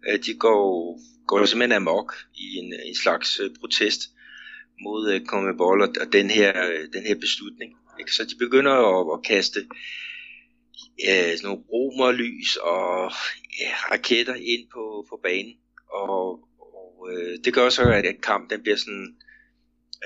[0.09, 4.01] Øh, de går, går simpelthen amok i en, en slags øh, protest
[4.81, 7.73] mod øh, Comebol og, og den her, øh, den her beslutning.
[7.99, 8.11] Ikke?
[8.11, 9.59] Så de begynder at, at kaste
[11.07, 13.11] øh, sådan nogle romerlys og
[13.61, 15.53] ja, raketter ind på, på banen.
[15.89, 19.15] Og, og øh, det gør så, at kampen den bliver sådan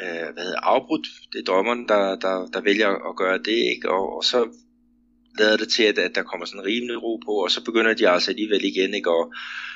[0.02, 1.08] øh, hvad hedder, afbrudt.
[1.34, 3.90] Det er dommeren, der, der, der vælger at gøre det, ikke?
[3.90, 4.50] Og, og så
[5.40, 7.94] lader det til, at, at der kommer sådan en rimelig ro på, og så begynder
[7.94, 9.12] de altså alligevel igen, ikke?
[9.12, 9.34] Og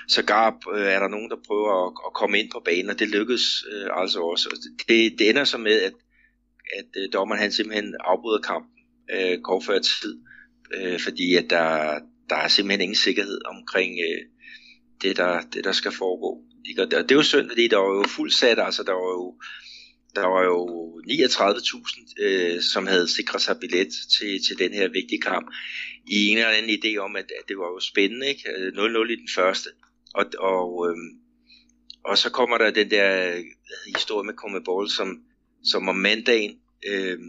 [0.07, 2.99] så garp øh, er der nogen, der prøver at, at komme ind på banen, og
[2.99, 4.69] det lykkes øh, altså også.
[4.87, 5.93] Det, det ender så med, at,
[6.79, 8.71] at øh, dommeren han simpelthen afbryder kampen
[9.13, 10.19] øh, kort før tid,
[10.75, 14.21] øh, fordi at der, der er simpelthen ingen sikkerhed omkring øh,
[15.01, 16.41] det, der, det, der skal foregå.
[16.69, 16.81] Ikke?
[16.81, 18.93] Og det, og det er jo synd, fordi der var jo fuldt sat, altså der
[18.93, 19.35] var jo
[20.15, 20.57] der var jo
[20.99, 25.47] 39.000, øh, som havde sikret sig billet til, til den her vigtige kamp,
[26.07, 28.49] i en eller anden idé om, at, at det var jo spændende, ikke?
[28.57, 29.69] Øh, 0-0 i den første.
[30.13, 30.97] Og, og, øh,
[32.05, 33.41] og så kommer der den der
[33.95, 35.23] historie med Comebol, som,
[35.63, 37.19] som om mandagen øh,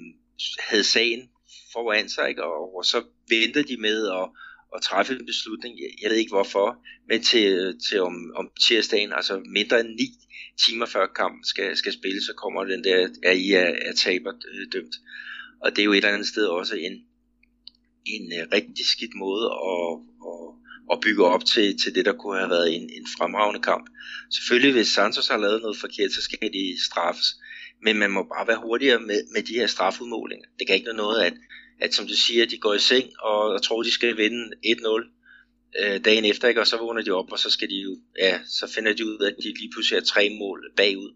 [0.59, 1.31] havde sagen
[1.73, 2.45] foran sig, ikke?
[2.45, 4.29] Og, og så ventede de med at,
[4.77, 9.43] at træffe en beslutning, jeg ved ikke hvorfor, men til, til om, om tirsdagen, altså
[9.47, 10.09] mindre end ni
[10.67, 14.33] timer før kampen skal, skal spille, så kommer den der, at I er, er taber
[14.53, 14.95] øh, dømt.
[15.63, 16.93] Og det er jo et eller andet sted også en,
[18.07, 19.89] en øh, rigtig skidt måde at,
[20.31, 20.45] at,
[20.93, 23.87] at bygge op til, til det, der kunne have været en, en fremragende kamp.
[24.31, 27.29] Selvfølgelig, hvis Santos har lavet noget forkert, så skal de straffes.
[27.85, 30.47] Men man må bare være hurtigere med, med de her strafudmålinger.
[30.59, 31.35] Det kan ikke noget, at,
[31.83, 35.23] at som du siger, de går i seng og, og tror, de skal vinde 1-0
[35.81, 36.61] øh, dagen efter, ikke?
[36.61, 39.19] og så vågner de op, og så skal de jo, ja, så finder de ud
[39.19, 41.13] af, at de lige pludselig er tre mål bagud.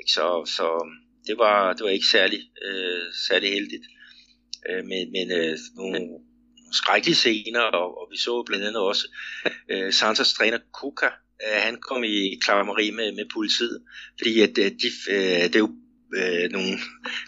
[0.00, 0.12] Ikke?
[0.12, 0.90] Så, så um,
[1.26, 3.86] det var, det var ikke særlig, øh, særlig heldigt.
[4.70, 6.24] Øh, men men øh, nogle, nogle
[6.72, 9.08] skrækkelige scener, og, og vi så blandt andet også
[9.70, 11.06] øh, Santos træner Kuka,
[11.46, 13.82] øh, han kom i klammeri med, med politiet,
[14.18, 15.74] fordi at, øh, de, øh, det er jo
[16.16, 16.78] øh, nogle,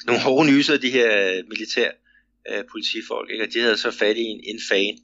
[0.06, 1.90] nogle hårde nyser, de her militær
[2.50, 3.44] øh, politifolk, ikke?
[3.44, 4.98] og de havde så fat i en, en fan,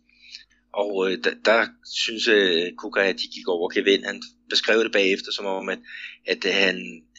[0.72, 4.04] og øh, der, der synes øh, Kuka, at de gik over Kevin.
[4.04, 5.78] Han beskrev det bagefter som om, at,
[6.26, 6.76] at øh, han,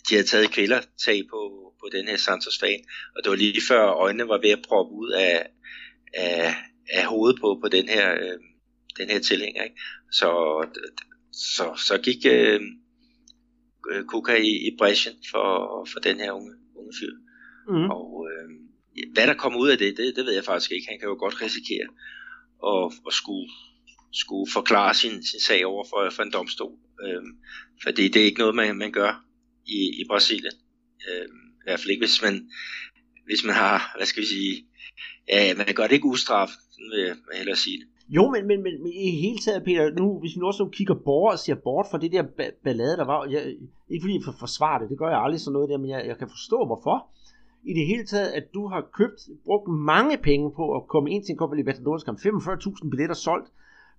[0.09, 1.39] de havde taget kvælertag på,
[1.79, 2.79] på den her Santos fan.
[3.15, 5.49] Og det var lige før øjnene var ved at proppe ud af,
[6.13, 6.55] af,
[6.89, 8.39] af hovedet på, på den her, øh,
[8.97, 9.63] den her tilhænger.
[9.63, 9.79] Ikke?
[10.11, 10.29] Så,
[11.31, 12.61] så, så gik øh,
[14.07, 17.13] Kuka i, i bræschen for, for den her unge, unge fyr.
[17.67, 17.89] Mm.
[17.89, 18.49] Og øh,
[19.13, 20.87] hvad der kommer ud af det, det, det ved jeg faktisk ikke.
[20.89, 21.87] Han kan jo godt risikere
[22.71, 23.49] at, at skulle,
[24.11, 26.75] skulle forklare sin, sin sag over for, for en domstol.
[27.05, 27.31] Øhm,
[27.83, 29.25] fordi det er ikke noget, man, man gør
[29.65, 30.57] i, i Brasilien.
[31.09, 32.35] Øhm, I hvert fald ikke, hvis man,
[33.25, 34.65] hvis man har, hvad skal vi sige,
[35.29, 36.57] ja, man gør det ikke ustraffet,
[36.91, 37.87] vil jeg hellere sige det.
[38.09, 40.97] Jo, men, men, men, men i hele taget, Peter, nu, hvis vi nu også kigger
[41.05, 42.23] bort og ser bort fra det der
[42.63, 43.41] ballade, der var, jeg,
[43.91, 46.17] ikke fordi jeg forsvarer det, det gør jeg aldrig sådan noget der, men jeg, jeg
[46.17, 46.97] kan forstå hvorfor.
[47.63, 51.23] I det hele taget, at du har købt, brugt mange penge på at komme ind
[51.23, 53.51] til en Copa Libertadores kamp, 45.000 billetter solgt,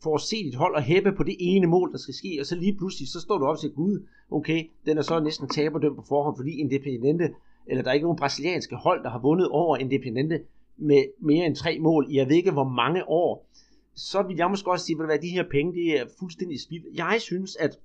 [0.03, 2.47] for at se dit hold og hæppe på det ene mål, der skal ske, og
[2.47, 5.49] så lige pludselig, så står du op og siger, gud, okay, den er så næsten
[5.49, 7.31] taberdømt på forhånd, fordi Independente,
[7.67, 10.41] eller der er ikke nogen brasilianske hold, der har vundet over Independente
[10.77, 13.47] med mere end tre mål i jeg ved ikke hvor mange år
[13.95, 16.85] så vil jeg måske også sige, at de her penge, det er fuldstændig spild.
[16.95, 17.79] Jeg synes, at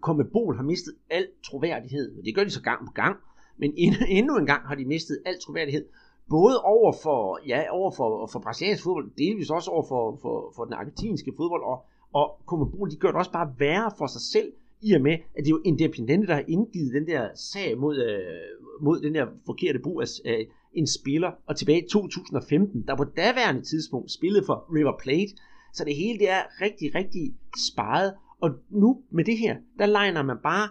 [0.00, 2.22] Comebol har mistet al troværdighed.
[2.22, 3.16] Det gør de så gang på gang,
[3.58, 3.72] men
[4.18, 5.84] endnu en gang har de mistet al troværdighed.
[6.30, 10.64] Både over for, ja, over for, for brasiliansk fodbold, delvis også over for, for, for
[10.64, 14.52] den argentinske fodbold, og, og Comebol, de gør det også bare værre for sig selv,
[14.82, 17.96] i og med, at det er jo Independiente, der har indgivet den der sag mod,
[17.96, 22.96] øh, mod den der forkerte brug af, øh, en spiller, og tilbage i 2015, der
[22.96, 25.32] på daværende tidspunkt spillede for River Plate,
[25.72, 27.34] så det hele det er rigtig, rigtig
[27.70, 30.68] sparet, og nu med det her, der legner man bare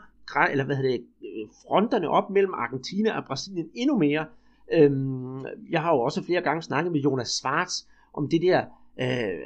[0.51, 1.05] eller hvad hedder det,
[1.61, 4.25] fronterne op mellem Argentina og Brasilien endnu mere.
[4.73, 7.73] Øhm, jeg har jo også flere gange snakket med Jonas Schwartz
[8.13, 8.65] om det der
[8.99, 9.39] øh,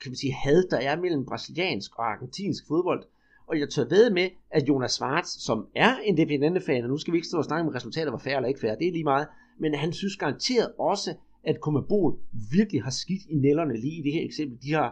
[0.00, 3.04] kan man sige, had, der er mellem brasiliansk og argentinsk fodbold.
[3.46, 6.98] Og jeg tør ved med, at Jonas Schwartz, som er en independente fan, og nu
[6.98, 8.92] skal vi ikke stå og snakke om resultater, var færre eller ikke færre, det er
[8.92, 9.26] lige meget,
[9.58, 12.18] men han synes garanteret også, at Komabol
[12.52, 14.58] virkelig har skidt i nællerne lige i det her eksempel.
[14.62, 14.90] De har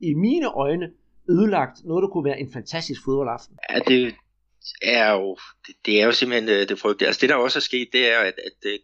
[0.00, 0.90] i mine øjne
[1.28, 3.58] ødelagt noget, der kunne være en fantastisk fodboldaften.
[3.70, 4.14] Ja, det
[4.82, 7.06] er jo, det, det er jo simpelthen øh, det frygtelige.
[7.06, 8.78] Altså det, der også er sket, det er, at, at øh,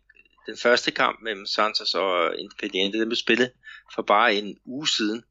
[0.47, 3.53] den første kamp mellem Santos og Independiente, den blev spillet
[3.95, 5.25] for bare en uge siden.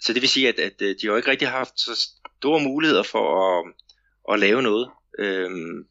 [0.00, 3.02] Så det vil sige, at, at øh, de har ikke rigtig haft så store muligheder
[3.02, 3.26] for
[3.58, 3.72] at,
[4.32, 4.90] at lave noget.
[5.18, 5.86] Øhm,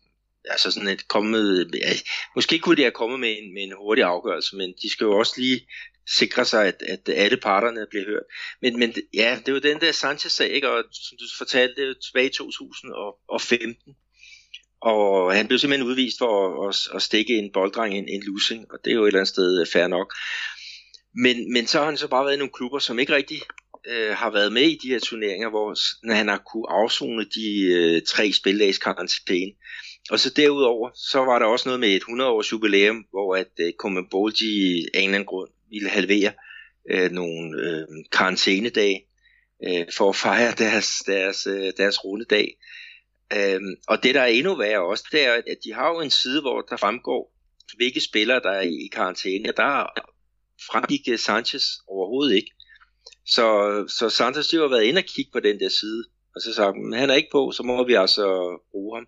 [0.49, 1.91] altså sådan et kommet, ja,
[2.35, 5.17] måske kunne de have kommet med en, med en hurtig afgørelse, men de skal jo
[5.17, 5.67] også lige
[6.07, 8.23] sikre sig, at, at alle parterne bliver hørt.
[8.61, 10.69] Men, men ja, det var den der Sanchez-sag, ikke?
[10.69, 13.95] og som du fortalte, det var tilbage i 2015.
[14.81, 16.33] Og han blev simpelthen udvist for
[16.67, 19.19] at, at, at stikke en bolddreng, en, en losing, og det er jo et eller
[19.19, 20.13] andet sted fair nok.
[21.15, 23.41] Men, men så har han så bare været i nogle klubber, som ikke rigtig
[23.87, 27.61] øh, har været med i de her turneringer, hvor når han har kunne afzone de
[27.61, 29.51] øh, tre spildags karantæne.
[30.09, 33.67] Og så derudover, så var der også noget med et 100-års jubilæum, hvor at øh,
[33.67, 34.43] uh, Commonwealth
[34.93, 36.31] af en eller anden grund ville halvere
[36.91, 39.05] øh, nogle øh, karantænedage
[39.67, 42.57] øh, for at fejre deres, deres, øh, deres rundedag.
[43.35, 46.09] Um, og det der er endnu værre også, det er, at de har jo en
[46.09, 47.33] side, hvor der fremgår,
[47.75, 49.53] hvilke spillere der er i karantæne.
[49.57, 49.85] Der
[50.71, 52.51] fremgik øh, Sanchez overhovedet ikke.
[53.27, 53.45] Så,
[53.99, 56.03] så Sanchez har været inde og kigge på den der side,
[56.35, 59.07] og så sagde han han er ikke på, så må vi altså bruge ham.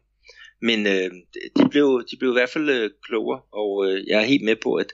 [0.62, 1.12] Men øh,
[1.58, 4.56] de, blev, de blev i hvert fald øh, klogere, og øh, jeg er helt med
[4.56, 4.94] på, at,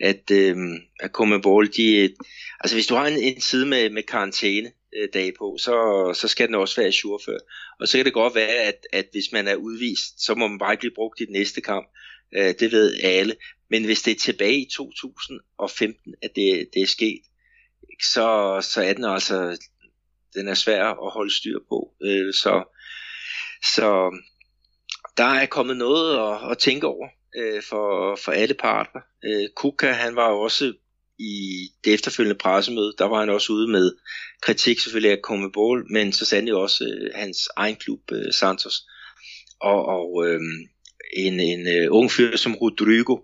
[0.00, 0.56] at, øh,
[1.00, 2.14] at Commonwealth, de,
[2.60, 5.74] altså hvis du har en, en side med, med karantæne øh, dage på, så,
[6.20, 7.38] så skal den også være før.
[7.80, 10.58] Og så kan det godt være, at, at hvis man er udvist, så må man
[10.58, 11.86] bare ikke blive brugt i den næste kamp.
[12.36, 13.36] Øh, det ved alle.
[13.70, 17.20] Men hvis det er tilbage i 2015, at det, det er sket,
[18.02, 19.58] så, så er den altså,
[20.34, 21.92] den er svær at holde styr på.
[22.02, 22.76] Øh, så,
[23.74, 24.18] så
[25.16, 29.00] der er kommet noget at, at tænke over øh, for, for alle parter.
[29.24, 30.72] Øh, Kuka, han var jo også
[31.18, 33.92] i det efterfølgende pressemøde, der var han også ude med
[34.42, 38.82] kritik selvfølgelig af Comebol, men så sandelig også øh, hans egen klub, øh, Santos.
[39.60, 40.40] Og, og øh,
[41.16, 43.16] en, en øh, ung fyr som Rodrigo,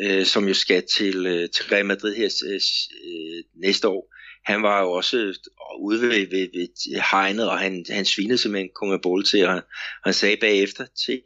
[0.00, 4.12] øh, som jo skal til, øh, til Real Madrid her øh, øh næste år,
[4.44, 5.34] han var jo også øh,
[5.80, 9.62] ude ved, ved, ved hegnet, og han, han svinede simpelthen Kongabol til, og
[10.04, 11.22] han sagde bagefter til,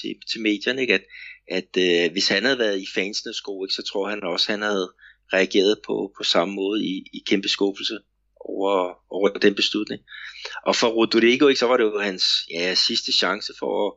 [0.00, 1.04] til, til medierne, ikke, at,
[1.48, 4.62] at øh, hvis han havde været i fansenes sko, ikke, så tror han også, han
[4.62, 4.92] havde
[5.32, 7.98] reageret på, på samme måde i, i kæmpe skuffelse
[8.40, 10.02] over, over den beslutning.
[10.66, 13.92] Og for Rodrigo, ikke, så var det jo hans ja, sidste chance for at,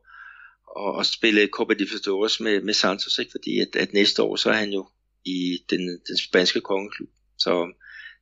[0.76, 4.50] og, og spille Copa Libertadores med, med Santos, ikke, fordi at, at næste år, så
[4.50, 4.88] er han jo
[5.26, 7.10] i den, den spanske kongeklub.
[7.38, 7.74] Så um,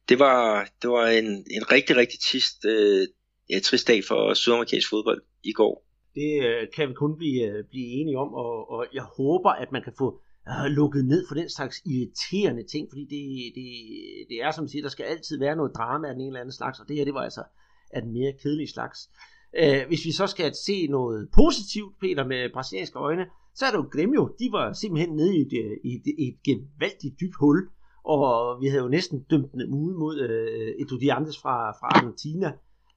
[0.10, 3.08] det var, det var en, en rigtig, rigtig trist, øh,
[3.50, 5.86] ja, trist dag for sydamerikansk fodbold i går.
[6.16, 9.72] Det øh, kan vi kun blive, øh, blive enige om, og, og jeg håber, at
[9.72, 13.68] man kan få øh, lukket ned for den slags irriterende ting, fordi det, det,
[14.30, 16.60] det er som siger, der skal altid være noget drama af den ene eller anden
[16.60, 17.44] slags, og det her, det var altså
[17.90, 19.10] af den mere kedelige slags.
[19.60, 23.78] Øh, hvis vi så skal se noget positivt, Peter, med brasilianske øjne, så er det
[23.78, 27.70] jo Gremio, de var simpelthen nede i et, øh, i et, et gevaldigt dybt hul,
[28.04, 32.54] og vi havde jo næsten dømt dem ude mod øh, Etudiantes fra, fra Argentina.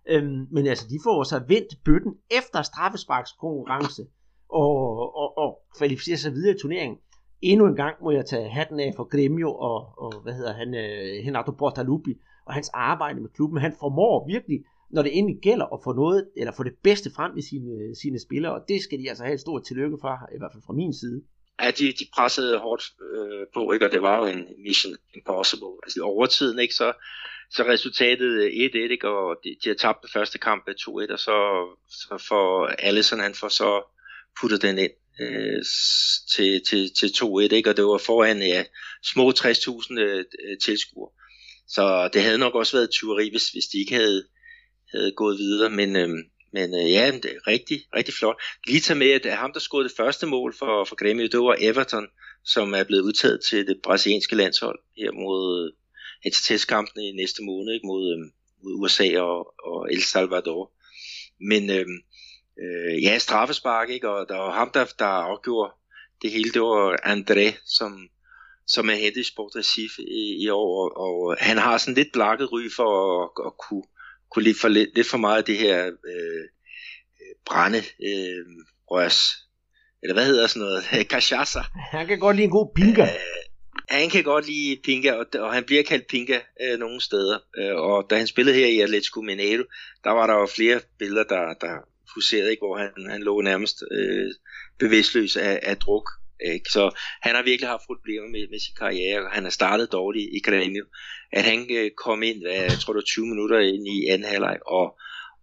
[0.08, 4.06] Øhm, men altså, de får så vendt bøtten efter straffesparkskonkurrence
[4.48, 6.98] og, og, og kvalificerer sig videre i turneringen.
[7.42, 10.74] endnu en gang må jeg tage hatten af for Gremio og, og hvad hedder han,
[10.74, 12.14] øh, Renato Bortaluppi
[12.46, 13.60] og hans arbejde med klubben.
[13.60, 17.38] Han formår virkelig, når det endelig gælder at få noget, eller få det bedste frem
[17.38, 20.38] i sine, sine spillere, og det skal de altså have et stort tillykke fra, i
[20.38, 21.22] hvert fald fra min side.
[21.62, 22.84] Ja, de, de pressede hårdt
[23.16, 23.86] øh, på, ikke?
[23.86, 25.76] og det var jo en mission impossible.
[25.82, 26.74] Altså overtiden, ikke?
[26.74, 26.92] Så,
[27.50, 29.08] så resultatet øh, 1-1, ikke?
[29.08, 33.34] og de, de har tabt den første kamp 2-1, og så, så får Allison, han
[33.34, 33.82] får så
[34.40, 35.62] puttet den ind øh,
[36.34, 37.70] til, til, til 2-1, ikke?
[37.70, 38.64] og det var foran ja,
[39.04, 41.10] små 60.000 øh, øh, tilskuere.
[41.68, 44.24] Så det havde nok også været tyveri, hvis, hvis de ikke havde,
[44.92, 46.08] havde gået videre, men, øh,
[46.52, 48.36] men øh, ja, det er rigtig, rigtig flot.
[48.66, 51.56] Lige tage med, at ham, der scorede det første mål for, for Grêmio, det var
[51.60, 52.06] Everton,
[52.44, 55.72] som er blevet udtaget til det brasilianske landshold her mod øh,
[56.24, 58.18] altså til i næste måned ikke, mod, øh,
[58.62, 60.72] mod USA og, og El Salvador.
[61.50, 61.86] Men øh,
[62.62, 64.10] øh, ja, straffespark, ikke?
[64.10, 65.72] og der var ham, der, der afgjorde
[66.22, 68.08] det hele, det var André, som,
[68.66, 72.12] som er hentet i Sport Recife i, i år, og, og han har sådan lidt
[72.12, 72.90] blakket ry for
[73.22, 73.84] at, at kunne
[74.30, 76.44] kunne lidt for, lidt, lidt for meget af det her øh,
[77.46, 78.44] brænde øh,
[78.90, 79.20] rørs,
[80.02, 81.62] eller hvad hedder sådan noget, cachaça.
[81.90, 83.02] Han kan godt lide en god pinga.
[83.02, 83.46] Øh,
[83.88, 87.38] han kan godt lide pinga, og, og han bliver kaldt pinga øh, nogle steder.
[87.58, 89.64] Øh, og da han spillede her i Atletico Mineiro,
[90.04, 91.74] der var der jo flere billeder, der, der
[92.14, 94.30] huserede, ikke, hvor han, han lå nærmest øh,
[94.78, 96.10] bevidstløs af, af druk.
[96.54, 96.70] Ikke?
[96.70, 100.30] Så han har virkelig haft problemer med, med sin karriere, og han har startet dårligt
[100.36, 100.84] i Grêmio.
[101.32, 104.28] At han øh, kom ind, hvad, jeg tror det var 20 minutter ind i anden
[104.28, 104.98] halvleg, og,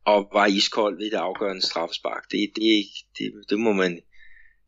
[0.06, 2.24] og var iskold ved det afgørende straffespark.
[2.32, 2.86] Det, det,
[3.18, 4.00] det, det må man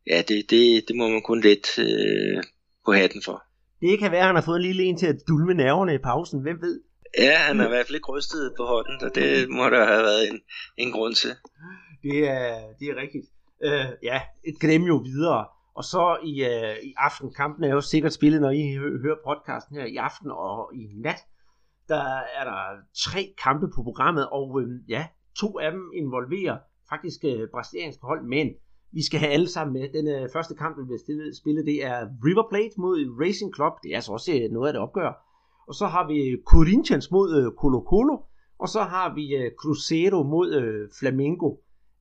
[0.08, 2.44] ja, det, det, det må man kun lidt øh,
[2.86, 3.44] på hatten for.
[3.82, 5.98] Det kan være, at han har fået en lille en til at dulme nerverne i
[5.98, 6.42] pausen.
[6.42, 6.82] Hvem ved?
[7.18, 10.04] Ja, han har i hvert fald ikke rystet på hånden, og det må der have
[10.04, 10.40] været en,
[10.78, 11.30] en grund til.
[12.04, 13.26] Det er, det er rigtigt.
[13.66, 15.46] Uh, ja, et Gremio videre.
[15.76, 19.78] Og så i, øh, i aften, kampen er jo sikkert spillet, når I hører podcasten
[19.78, 21.20] her i aften og i nat,
[21.88, 22.04] der
[22.40, 22.60] er der
[23.06, 25.08] tre kampe på programmet, og øh, ja,
[25.40, 26.58] to af dem involverer
[26.90, 28.48] faktisk øh, brasilianske hold, men
[28.92, 29.90] vi skal have alle sammen med.
[29.94, 33.74] Den øh, første kamp, vi vil spillet, spille, det er River Plate mod Racing Club.
[33.84, 35.12] Det er altså også øh, noget af det opgør.
[35.68, 38.18] Og så har vi øh, Corinthians mod øh, Colo Colo,
[38.60, 41.56] og så har vi øh, Cruzeiro mod øh, Flamengo.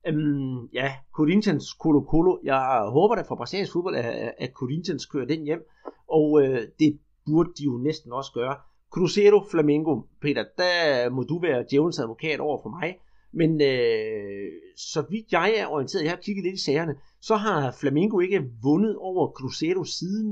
[0.07, 2.39] Øhm, ja, Corinthians Colo Colo.
[2.43, 5.61] Jeg håber da for brasiliansk fodbold, at, at Corinthians kører den hjem.
[6.09, 8.55] Og øh, det burde de jo næsten også gøre.
[8.93, 12.97] Cruzeiro Flamengo, Peter, der må du være djævelens advokat over for mig.
[13.33, 17.75] Men øh, så vidt jeg er orienteret, jeg har kigget lidt i sagerne, så har
[17.79, 20.29] Flamengo ikke vundet over Cruzeiro siden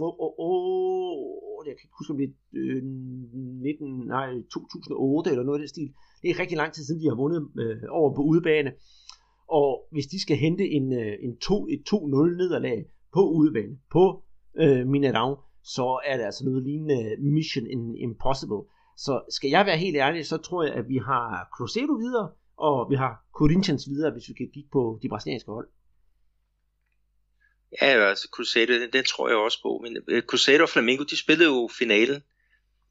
[0.00, 5.44] oh, oh, oh, jeg kan ikke huske om det er øh, 19, nej, 2008 eller
[5.44, 5.90] noget af den stil.
[6.22, 8.70] Det er rigtig lang tid siden, de har vundet øh, over på udebane.
[9.48, 14.22] Og hvis de skal hente en, øh, en 2, et 2-0 nederlag på udebane, på
[14.58, 18.62] øh, Mineirão, så er det altså noget lignende Mission Impossible.
[18.96, 22.90] Så skal jeg være helt ærlig, så tror jeg, at vi har Cruzeiro videre, og
[22.90, 25.68] vi har Corinthians videre, hvis vi kan kigge på de brasilianske hold.
[27.82, 29.80] Ja, altså Cruzeiro, den, den tror jeg også på.
[29.82, 32.22] Men uh, Cruzeiro og Flamengo, de spillede jo finalen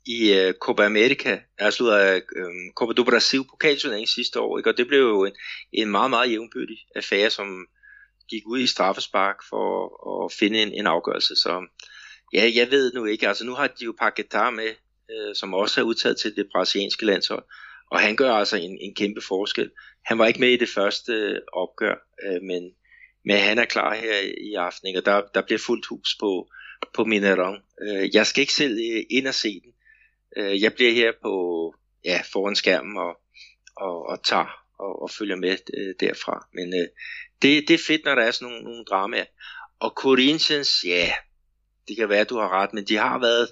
[0.06, 4.70] i uh, Copa America, altså uh, um, Copa do Brasil pokalturneringen sidste år, ikke?
[4.70, 5.34] og det blev jo en,
[5.74, 7.68] en meget, meget jævnbyrdig affære, som
[8.30, 9.66] gik ud i straffespark for
[10.26, 11.36] at finde en, en afgørelse.
[11.36, 11.66] Så
[12.34, 14.70] ja, jeg ved nu ikke, altså nu har de jo Paquetá med,
[15.10, 17.44] uh, som også er udtaget til det brasilianske landshold,
[17.92, 19.72] og han gør altså en, en kæmpe forskel.
[20.06, 21.96] Han var ikke med i det første øh, opgør,
[22.28, 22.72] uh, men,
[23.26, 24.20] men han er klar her
[24.52, 25.00] i aften, ikke?
[25.00, 26.52] og der, der bliver fuldt hus på,
[26.94, 27.60] på Mineron.
[27.82, 28.78] Uh, jeg skal ikke selv
[29.10, 29.73] ind og se den,
[30.38, 31.34] Øh, jeg bliver her på
[32.06, 33.18] ja, foran skærmen og,
[33.76, 36.48] og, og tager og, og følger med øh, derfra.
[36.54, 36.88] Men øh,
[37.42, 39.26] det, det er fedt, når der er sådan nogle, nogle dramaer.
[39.80, 41.14] Og Corinthians, ja,
[41.88, 43.48] det kan være, at du har ret, men de har været,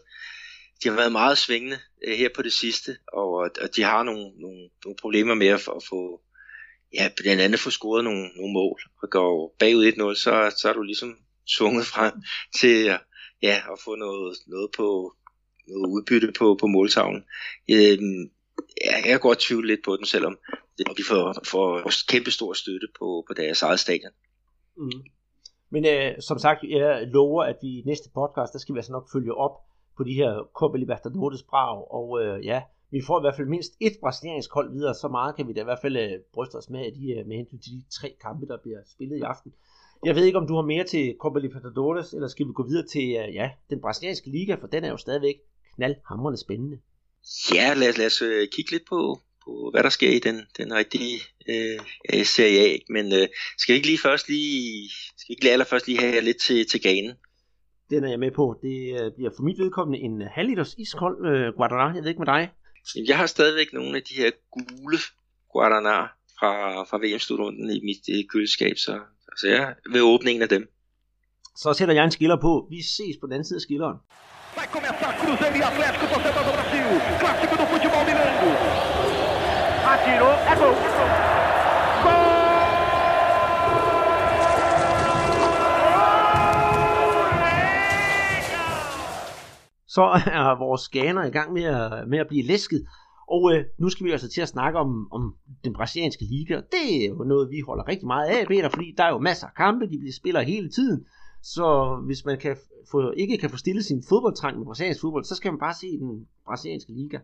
[0.83, 4.31] de har været meget svingende øh, her på det sidste, og, og de har nogle,
[4.41, 6.21] nogle, nogle problemer med at, at få,
[6.93, 8.81] ja, blandt andet få scoret nogle, nogle mål.
[9.01, 11.17] Og går bagud 1-0, så, så er du ligesom
[11.57, 12.13] tvunget frem
[12.59, 12.97] til
[13.41, 15.15] ja, at få noget, noget på,
[15.71, 17.23] noget udbytte på, på måltavlen.
[17.71, 18.21] Øhm,
[18.85, 20.37] jeg, jeg kan godt tvivle lidt på den, selvom
[20.77, 24.11] de får, får kæmpe stor støtte på, på deres eget stadion.
[24.77, 25.01] Mm.
[25.69, 28.91] Men øh, som sagt, jeg lover, at vi i næste podcast, der skal vi altså
[28.91, 29.55] nok følge op
[29.97, 32.61] på de her Copa Libertadores brag, og øh, ja,
[32.91, 35.61] vi får i hvert fald mindst et brasiliansk hold videre, så meget kan vi da
[35.61, 38.15] i hvert fald øh, bryste os med, at de, øh, med hensyn til de tre
[38.21, 39.53] kampe, der bliver spillet i aften.
[40.05, 42.87] Jeg ved ikke, om du har mere til Copa Libertadores, eller skal vi gå videre
[42.87, 45.35] til øh, ja, den brasilianske liga, for den er jo stadigvæk
[45.75, 46.77] knaldhamrende spændende.
[47.53, 50.41] Ja, lad os, lad os uh, kigge lidt på, på, hvad der sker i den,
[50.57, 51.19] den rigtige
[51.49, 52.77] uh, Serie A.
[52.89, 56.21] Men uh, skal vi ikke lige først lige, skal vi ikke lige allerførst lige have
[56.21, 57.15] lidt til, til Ganen?
[57.91, 58.59] Den er jeg med på.
[58.61, 61.95] Det øh, bliver for mit vedkommende en halv liters iskold øh, Guadalajara.
[61.95, 62.51] Jeg ved ikke med dig.
[63.07, 64.97] Jeg har stadigvæk nogle af de her gule
[65.51, 66.07] Guadalajara
[66.39, 68.99] fra, fra VM-slutrunden i mit øh, køleskab, så,
[69.39, 70.63] så jeg vil åbne en af dem.
[71.57, 72.67] Så sætter jeg en skiller på.
[72.69, 73.97] Vi ses på den anden side af skilleren.
[74.55, 76.87] Vai começar Cruzeiro e Atlético, torcedor do Brasil.
[77.19, 78.49] Clássico do futebol mineiro.
[79.93, 80.75] Atirou, é gol.
[82.03, 82.41] Gol!
[89.87, 92.85] Så er vores scanner i gang med at, med at blive læsket.
[93.29, 96.55] Og øh, nu skal vi altså til at snakke om, om den brasilianske liga.
[96.55, 99.47] Det er jo noget, vi holder rigtig meget af, Peter, fordi der er jo masser
[99.47, 101.05] af kampe, de bliver spiller hele tiden.
[101.43, 102.57] Så hvis man kan
[102.91, 105.99] få, ikke kan få stillet sin fodboldtrang med brasiliansk fodbold, så skal man bare se
[105.99, 107.19] den brasilianske liga.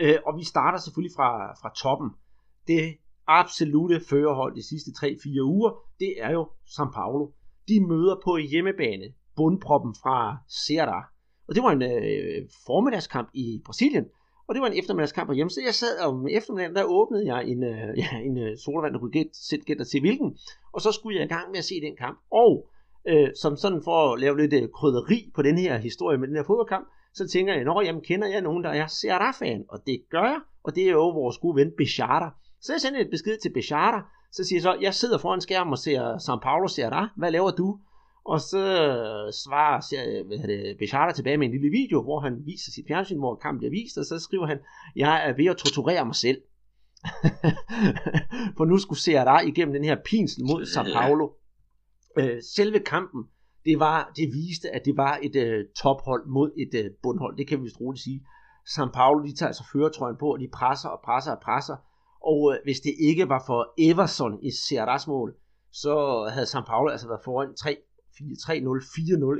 [0.00, 2.10] Øh, og vi starter selvfølgelig fra, fra toppen.
[2.66, 5.70] Det absolute førerhold de sidste 3-4 uger,
[6.00, 7.30] det er jo São Paulo.
[7.68, 9.04] De møder på hjemmebane
[9.36, 10.98] bundproppen fra Ceará.
[11.48, 14.04] Og det var en øh, formiddagskamp i Brasilien,
[14.48, 15.50] og det var en eftermiddagskamp hjemme.
[15.50, 19.00] Så jeg sad om eftermiddagen, der åbnede jeg en, øh, ja, en øh, sodavand, der
[19.00, 19.32] kunne gætte,
[19.66, 20.38] gætte til hvilken,
[20.72, 22.18] og så skulle jeg i gang med at se den kamp.
[22.30, 22.68] Og
[23.08, 26.36] øh, som sådan for at lave lidt øh, krydderi på den her historie med den
[26.36, 30.02] her fodboldkamp, så tænker jeg, når jamen kender jeg nogen, der er Serra-fan, og det
[30.10, 32.28] gør jeg, og det er jo vores gode ven Bechata.
[32.60, 33.98] Så jeg sender et besked til Bechata,
[34.32, 37.50] så siger jeg så, jeg sidder foran skærmen og ser São Paulo Serra, hvad laver
[37.50, 37.78] du?
[38.24, 39.80] Og så øh, svarer
[40.46, 43.70] det, Bechata tilbage med en lille video, hvor han viser sit fjernsyn, hvor kampen bliver
[43.70, 44.58] vist, og så skriver han,
[44.96, 46.40] jeg er ved at torturere mig selv.
[48.56, 51.28] For nu skulle Serra igennem den her pinsel mod São Paulo.
[52.18, 53.24] Øh, selve kampen,
[53.64, 57.36] det, var, det viste, at det var et øh, tophold mod et øh, bundhold.
[57.36, 58.26] Det kan vi vist roligt sige.
[58.74, 61.76] San Paulo, de tager altså føretrøjen på, og de presser og presser og presser.
[62.22, 65.34] Og øh, hvis det ikke var for Everson i Serras mål,
[65.72, 65.94] så
[66.32, 67.76] havde San Paulo altså været foran 3
[68.18, 68.22] 3-0,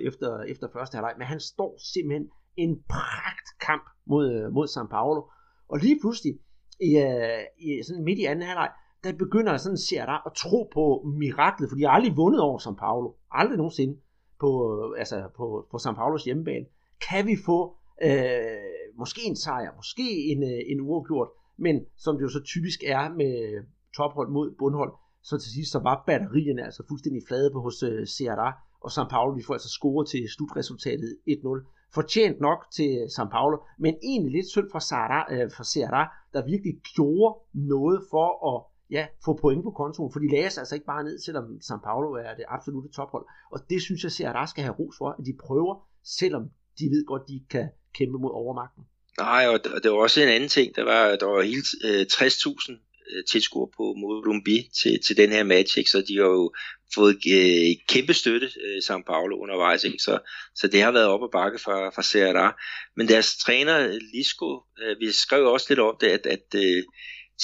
[0.01, 1.14] 4-0 efter, efter første halvleg.
[1.18, 5.22] Men han står simpelthen en pragt kamp mod, øh, mod San Paulo.
[5.68, 6.35] Og lige pludselig,
[6.81, 8.70] i, øh, i, sådan midt i anden halvleg,
[9.05, 10.84] der begynder sådan ser der at tro på
[11.18, 13.14] miraklet, for de har aldrig vundet over São Paulo.
[13.30, 13.96] Aldrig nogensinde
[14.40, 16.66] på, øh, altså på, på São Paulos hjemmebane.
[17.09, 21.28] Kan vi få øh, måske en sejr, måske en, øh, en uafgjort,
[21.59, 23.64] men som det jo så typisk er med
[23.96, 24.92] tophold mod bundhold,
[25.22, 28.49] så til sidst så var batterierne altså fuldstændig flade på hos øh, Ceará,
[28.84, 31.90] og São Paulo de får altså score til slutresultatet 1-0.
[31.94, 36.51] Fortjent nok til São Paulo, men egentlig lidt synd for, Serra, øh, for Ceará, der
[36.53, 38.59] virkelig gjorde noget for at
[38.91, 41.78] ja, få point på kontoen, for de lagde sig altså ikke bare ned, selvom São
[41.84, 43.26] Paulo er det absolute tophold.
[43.53, 45.74] Og det synes jeg, at der skal have ros for, at de prøver,
[46.05, 46.43] selvom
[46.78, 48.84] de ved godt, de kan kæmpe mod overmagten.
[49.18, 52.72] Nej, og det var også en anden ting, der var, der var helt øh, 60.000
[53.11, 55.91] øh, tilskuere på Morumbi til, til den her match, ikke?
[55.91, 56.53] så de har jo
[56.95, 59.99] fået øh, kæmpe støtte, øh, São Paulo undervejs, ikke?
[59.99, 60.18] Så,
[60.55, 62.53] så det har været op ad bakke fra, fra Serie
[62.97, 66.82] Men deres træner, Lisco, øh, vi skrev også lidt om det, at, at øh,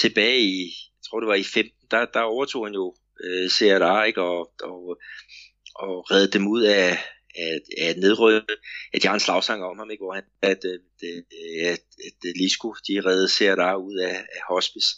[0.00, 0.70] tilbage i,
[1.14, 2.94] tror det var i 15, der, der overtog han jo
[3.24, 4.98] øh, CRA, ikke, og, og,
[5.74, 6.98] og redde dem ud af,
[7.34, 8.52] at, at nedrykke,
[8.92, 12.28] at jeg har en slagsang om ham, ikke, hvor han, øh, øh, at, at, at,
[12.28, 14.90] at Lisco, de redde CRA ud af, af hospice.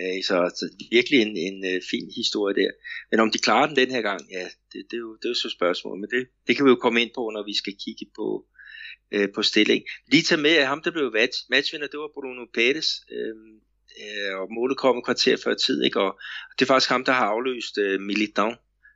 [0.00, 2.70] Øh, så, så virkelig en, en, fin historie der.
[3.10, 5.34] Men om de klarer den den her gang, ja, det, det, er, jo, det er
[5.34, 6.00] jo så spørgsmål.
[6.00, 8.46] Men det, det kan vi jo komme ind på, når vi skal kigge på,
[9.14, 9.82] øh, på stilling.
[10.12, 12.88] Lige til med, at ham, der blev match, matchvinder, det var Bruno Pérez.
[13.14, 13.34] Øh,
[14.02, 16.00] øh, og målet kom et kvarter før tid, ikke?
[16.00, 16.20] Og
[16.58, 18.54] det er faktisk ham, der har afløst øh, Militan,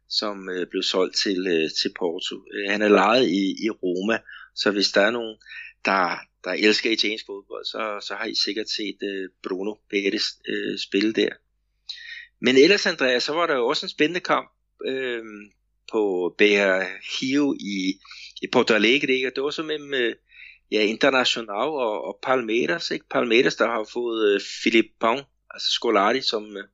[0.09, 2.37] som øh, blev solgt til, øh, til Porto.
[2.55, 4.19] Øh, han er lejet i, i Roma,
[4.55, 5.37] så hvis der er nogen,
[5.85, 10.79] der, der elsker italiensk fodbold, så, så har I sikkert set øh, Bruno Pérez øh,
[10.79, 11.29] spille der.
[12.41, 14.51] Men ellers, Andreas, så var der jo også en spændende kamp
[14.87, 15.23] øh,
[15.93, 16.87] på Beja
[17.21, 18.01] Hio i,
[18.43, 19.27] i Porto Alegre, ikke?
[19.27, 20.15] og det var så mellem øh,
[20.73, 23.09] ja, International og, og Palmeiras, ikke?
[23.11, 26.65] Palmeiras, der har fået øh, Philippe Pong, altså Scolari, som, øh,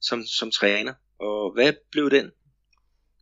[0.00, 0.94] som, som træner.
[1.18, 2.30] Og hvad blev den?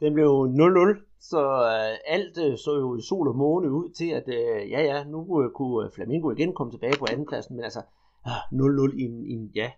[0.01, 1.41] Den blev 0-0, så
[1.75, 5.05] øh, alt øh, så jo i sol og måne ud til, at øh, ja, ja,
[5.05, 7.83] nu øh, kunne øh, Flamingo igen komme tilbage på andenpladsen, men altså
[8.25, 9.71] ah, øh, 0-0 i en, i en, ja,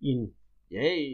[0.00, 0.34] i en,
[0.70, 1.08] ja, i,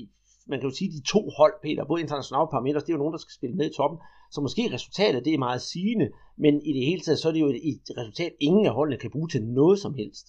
[0.00, 0.10] i
[0.50, 3.04] man kan jo sige, de to hold, Peter, både internationale og parametre, det er jo
[3.04, 3.98] nogen, der skal spille med i toppen.
[4.32, 7.40] Så måske resultatet, det er meget sigende, men i det hele taget, så er det
[7.40, 10.26] jo et, et resultat, ingen af holdene kan bruge til noget som helst.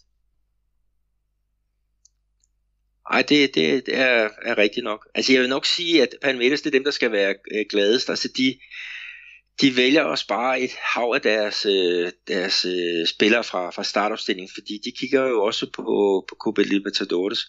[3.11, 5.09] Nej, det, det, det er, er rigtigt nok.
[5.15, 8.09] Altså jeg vil nok sige, at Palmeiras, det er dem, der skal være øh, gladest.
[8.09, 8.47] Altså de,
[9.61, 14.53] de vælger at spare et hav af deres, øh, deres øh, spillere fra, fra startopstillingen,
[14.53, 15.83] fordi de kigger jo også på,
[16.29, 17.39] på Copa Libertadores.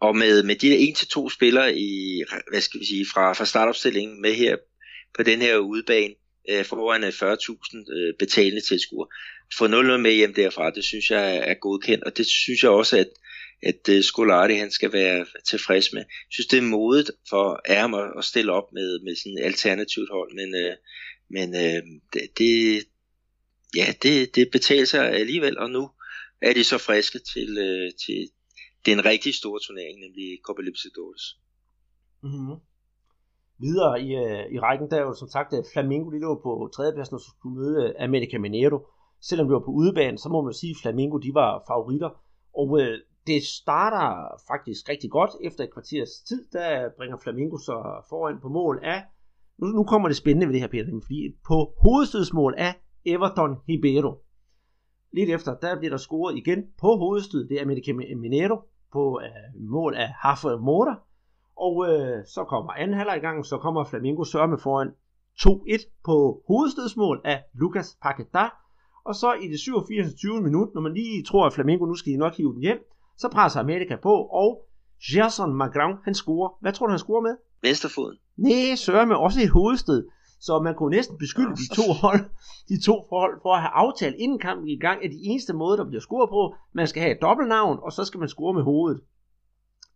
[0.00, 3.44] Og med, med de der 1 to spillere i, hvad skal vi sige, fra, fra
[3.44, 4.56] startopstillingen med her
[5.16, 6.14] på den her udebane,
[6.50, 9.08] øh, foran øh, 40.000 øh, betalende tilskuere.
[9.58, 12.96] Få 0 med hjem derfra, det synes jeg er godkendt, og det synes jeg også,
[12.98, 13.08] at,
[13.62, 16.00] at Scolari han skal være tilfreds med.
[16.00, 19.44] Jeg synes, det er modigt for Ærmer at, at stille op med, med sådan et
[19.44, 20.76] alternativt hold, men, øh,
[21.28, 22.54] men øh, det, det,
[23.76, 25.90] ja, det, det betaler sig alligevel, og nu
[26.42, 28.20] er de så friske til, øh, til
[28.86, 31.24] den rigtig store turnering, nemlig Copa Libertadores.
[32.22, 32.56] Mm-hmm.
[33.58, 36.70] Videre i, øh, i rækken, der er jo som sagt, øh, Flamingo de lå på
[36.74, 38.78] tredjepladsen og skulle møde øh, America Mineiro.
[39.28, 42.10] Selvom de var på udebane, så må man sige, at Flamingo de var favoritter.
[42.60, 44.06] Og øh, det starter
[44.50, 45.30] faktisk rigtig godt.
[45.48, 47.76] Efter et kvarters tid, der bringer Flamingo så
[48.08, 49.00] foran på mål af...
[49.58, 54.22] Nu, nu kommer det spændende ved det her, Peter, fordi på hovedstødsmål af Everton Ribeiro.
[55.12, 57.48] Lidt efter, der bliver der scoret igen på hovedstød.
[57.48, 58.56] Det er Medica Minero
[58.92, 61.00] på øh, mål af Rafa Mora.
[61.56, 64.88] Og øh, så kommer anden halvleg i gang, så kommer Flamengo sørme foran
[65.40, 68.44] 2-1 på hovedstødsmål af Lucas Paquetá.
[69.04, 70.14] Og så i det 87.
[70.14, 70.42] 20.
[70.42, 72.78] minut, når man lige tror, at Flamengo nu skal de nok hive den hjem,
[73.16, 74.66] så presser Amerika på, og
[75.02, 76.58] Gerson Magrão, han scorer.
[76.60, 77.36] Hvad tror du, han scorer med?
[77.62, 78.18] Venstrefoden.
[78.36, 80.08] Nej, sørme også et hovedstød.
[80.40, 82.20] Så man kunne næsten beskylde de to hold,
[82.68, 85.78] de to forhold for at have aftalt inden kampen i gang, at de eneste måde,
[85.78, 88.62] der bliver scoret på, man skal have et dobbeltnavn, og så skal man score med
[88.62, 89.00] hovedet.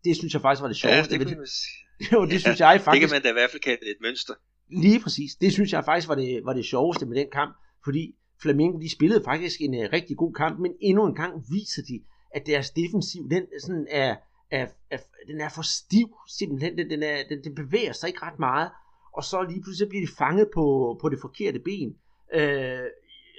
[0.05, 1.15] Det synes jeg faktisk var det sjoveste.
[1.15, 1.47] Ja, det, man...
[2.13, 3.03] jo, det synes jeg faktisk.
[3.03, 4.35] Det kan man da i hvert fald kalde et mønster.
[4.71, 5.35] Lige præcis.
[5.35, 8.93] Det synes jeg faktisk var det, var det sjoveste med den kamp, fordi Flamengo, de
[8.93, 12.01] spillede faktisk en uh, rigtig god kamp, men endnu en gang viser de,
[12.35, 14.17] at deres defensiv, den sådan er,
[14.51, 18.23] er, er, den er for stiv, simpelthen, den, den, er, den, den bevæger sig ikke
[18.23, 18.71] ret meget,
[19.13, 21.97] og så lige pludselig bliver de fanget på, på det forkerte ben.
[22.35, 22.87] Øh,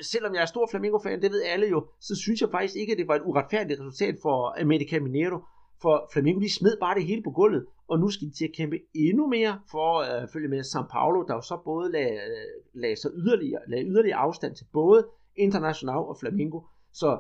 [0.02, 2.98] selvom jeg er stor Flamengo-fan, det ved alle jo, så synes jeg faktisk ikke, at
[2.98, 5.40] det var et uretfærdigt resultat for America Mineiro,
[5.82, 8.56] for Flamengo de smed bare det hele på gulvet, og nu skal de til at
[8.56, 12.14] kæmpe endnu mere for at øh, følge med São Paulo, der jo så både lagde,
[12.14, 16.60] øh, lagde, sig yderligere, lagde yderligere afstand til både International og Flamengo.
[16.94, 17.20] Så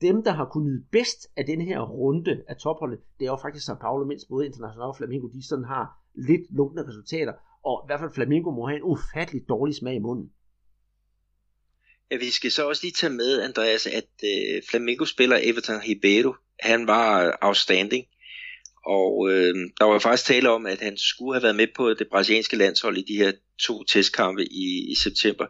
[0.00, 3.38] dem, der har kunnet nyde bedst af den her runde af topholdet, det er jo
[3.42, 5.84] faktisk São Paulo, mens både International og Flamengo, de sådan har
[6.14, 7.32] lidt lukkende resultater,
[7.64, 10.32] og i hvert fald Flamengo må have en ufattelig dårlig smag i munden.
[12.10, 16.34] Ja, vi skal så også lige tage med, Andreas, at øh, Flamengo spiller Everton Ribeiro.
[16.60, 18.04] Han var øh, outstanding.
[18.86, 22.08] Og øh, der var faktisk tale om, at han skulle have været med på det
[22.10, 25.46] brasilianske landshold i de her to testkampe i, i september.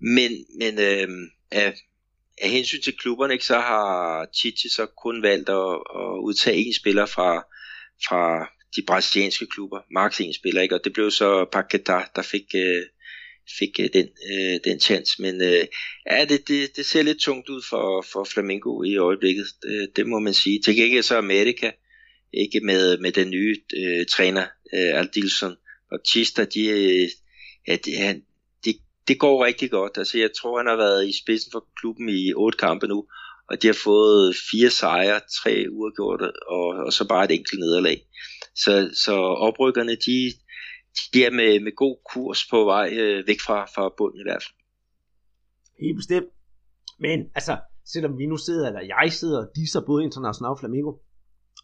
[0.00, 1.08] Men, men øh,
[1.50, 1.74] af,
[2.38, 6.74] af hensyn til klubberne, ikke, så har Chichi så kun valgt at, at udtage en
[6.74, 7.38] spiller fra,
[8.08, 9.80] fra de brasilianske klubber.
[9.90, 10.74] Max en spiller, ikke?
[10.74, 12.82] og det blev så Paquetá, der fik, øh,
[13.58, 15.22] fik øh, den, øh, den chance.
[15.22, 15.66] Men øh,
[16.10, 20.06] ja, det, det, det ser lidt tungt ud for, for Flamengo i øjeblikket, det, det
[20.06, 20.60] må man sige.
[20.64, 21.70] Til gengæld så Amerika,
[22.32, 25.56] ikke med, med den nye øh, træner, øh, Aldilson
[25.92, 27.08] og Chista, de, øh,
[27.68, 28.22] ja, de, han,
[29.08, 29.98] det går rigtig godt.
[29.98, 33.06] Altså, jeg tror, han har været i spidsen for klubben i otte kampe nu,
[33.50, 37.98] og de har fået fire sejre, tre uafgjorte, og, og så bare et enkelt nederlag.
[38.54, 39.14] Så, så
[39.48, 40.18] oprykkerne, de,
[41.12, 44.42] de er med, med god kurs på vej øh, væk fra, fra bunden i hvert
[44.44, 44.56] fald.
[45.80, 46.28] Helt bestemt.
[46.98, 47.58] Men altså,
[47.92, 50.92] selvom vi nu sidder, eller jeg sidder og disser både International og Flamingo,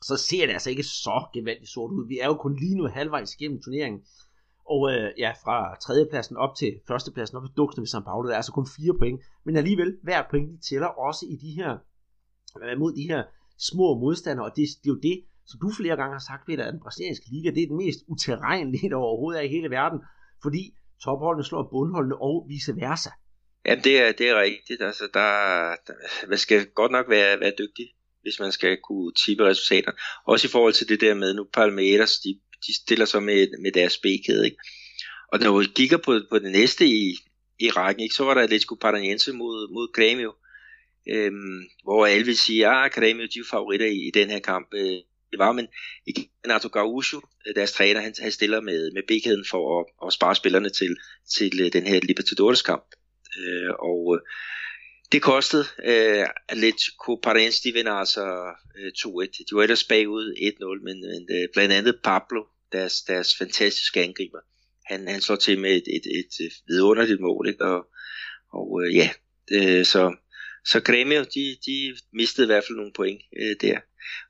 [0.03, 2.09] så ser det altså ikke så gevaldigt sort ud.
[2.09, 4.01] Vi er jo kun lige nu halvvejs igennem turneringen.
[4.66, 8.32] Og øh, ja, fra tredjepladsen op til førstepladsen op til duksen ved São Paulo, der
[8.32, 9.20] er altså kun fire point.
[9.44, 11.78] Men alligevel, hver point de tæller også i de her,
[12.62, 13.22] øh, mod de her
[13.58, 16.64] små modstandere, og det, det er jo det, som du flere gange har sagt, Peter,
[16.64, 20.00] at den brasilianske liga, det er den mest uterrenlige, der overhovedet er i hele verden,
[20.42, 20.62] fordi
[21.04, 23.10] topholdene slår bundholdene og vice versa.
[23.66, 24.82] Ja, det er, det er rigtigt.
[24.82, 25.30] Altså, der,
[25.86, 25.94] der,
[26.28, 27.86] man skal godt nok være, være dygtig,
[28.22, 29.92] hvis man skal kunne tippe resultater.
[30.26, 33.72] Også i forhold til det der med, nu Palmeiras, de, de stiller sig med, med
[33.72, 34.56] deres spækæde, ikke?
[35.32, 37.16] Og når vi kigger på, på det næste i,
[37.58, 40.32] i rækken, ikke, så var der Atletico Paranaense mod, mod Grêmio,
[41.14, 44.38] øhm, hvor alle vil sige, at ah, Grêmio de er favoritter i, i den her
[44.38, 44.68] kamp.
[44.74, 44.98] Øh,
[45.30, 45.66] det var, men
[46.44, 50.34] Renato Gaúcho, øh, deres træner, han, han stiller med, med bækheden for at, at spare
[50.34, 50.96] spillerne til,
[51.36, 52.84] til øh, den her Libertadores kamp.
[53.38, 54.20] Øh, og øh,
[55.12, 58.24] det kostede øh, Atletico Paranaense, de vinder altså
[58.78, 59.44] øh, 2-1.
[59.50, 64.38] De var ellers bagud 1-0, men, men øh, blandt andet Pablo, deres, deres fantastiske angriber,
[64.86, 67.64] han, han slår til med et, et, et, vidunderligt mål, ikke?
[67.64, 67.86] og,
[68.52, 69.10] og øh, ja,
[69.52, 70.14] øh, så,
[70.64, 73.80] så Grêmio, de, de mistede i hvert fald nogle point øh, der.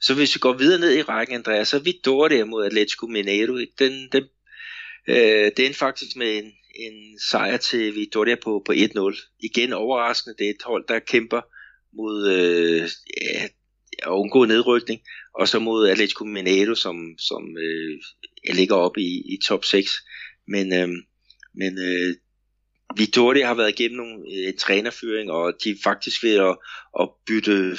[0.01, 3.55] Så hvis vi går videre ned i rækken, Andreas, så er der mod Atletico Mineiro.
[3.79, 4.25] Den, den,
[5.09, 9.37] øh, det er faktisk med en, en sejr til Vitoria på, på 1-0.
[9.41, 11.41] Igen overraskende, det er et hold, der kæmper
[11.97, 12.89] mod øh,
[13.23, 13.49] ja,
[14.03, 15.01] at undgå nedrykning,
[15.35, 18.01] og så mod Atletico Mineiro, som, som øh,
[18.55, 19.91] ligger oppe i, i top 6.
[20.49, 20.89] Men, øh,
[21.55, 22.15] men øh,
[22.97, 26.57] Vittoria har været igennem nogle, øh, en trænerføring, og de er faktisk ved at,
[27.01, 27.79] at bytte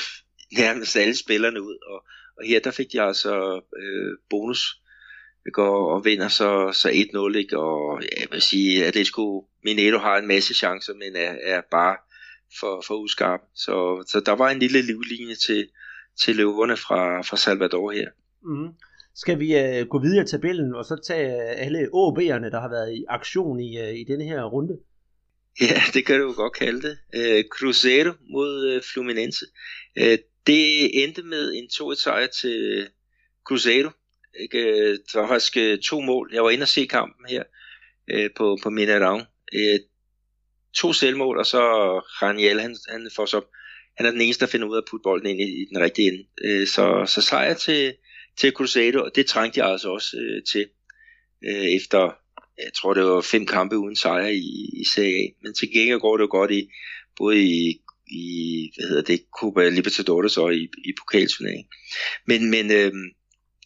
[0.57, 2.03] nærmest alle spillerne ud, og,
[2.37, 4.83] og her der fik de altså øh, bonus
[5.51, 7.59] går og vinder så, så 1-0, ikke?
[7.59, 11.97] og jeg vil sige, at Atletico Mineiro har en masse chancer, men er, er bare
[12.59, 13.41] for, for uskarp.
[13.55, 15.67] Så, så der var en lille livlinje til,
[16.21, 18.09] til løverne fra, fra Salvador her.
[18.43, 18.73] Mm.
[19.15, 22.93] Skal vi uh, gå videre i tabellen og så tage alle OB'erne, der har været
[22.93, 24.77] i aktion i, uh, i denne her runde?
[25.61, 26.97] Ja, det kan du jo godt kalde det.
[27.17, 29.45] Uh, Cruzeiro mod uh, Fluminense.
[30.01, 32.87] Uh, det endte med en 2-1 sejr til
[33.47, 33.89] Cruzeiro.
[34.39, 34.59] Ikke?
[35.13, 35.57] Der var faktisk
[35.89, 36.29] to mål.
[36.33, 37.43] Jeg var inde og se kampen her
[38.13, 39.19] uh, på, på Mineirão.
[39.55, 39.79] Uh,
[40.73, 41.61] to selvmål, og så
[41.99, 43.41] Raniel, han, han får så
[43.97, 45.83] han er den eneste, der finder ud af at putte bolden ind i, i den
[45.83, 46.25] rigtige ende.
[46.45, 47.93] Øh, så, så sejr til,
[48.37, 50.65] til Cruzado, og det trængte jeg altså også øh, til
[51.45, 51.99] øh, efter,
[52.57, 54.49] jeg tror det var fem kampe uden sejr i,
[54.81, 55.27] i Serie A.
[55.41, 56.69] Men til gengæld går det jo godt i,
[57.17, 57.81] både i,
[58.11, 58.25] i
[58.75, 61.67] hvad hedder det, Copa Libertadores og i, i pokalturneringen.
[62.27, 62.91] Men, men øh,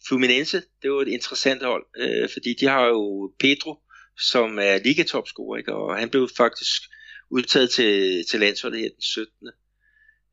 [0.08, 3.78] Fluminense, det var et interessant hold, øh, fordi de har jo Pedro,
[4.18, 5.74] som er ligatopscorer, ikke?
[5.74, 6.82] og han blev faktisk
[7.30, 9.48] udtaget til, til landsholdet her den 17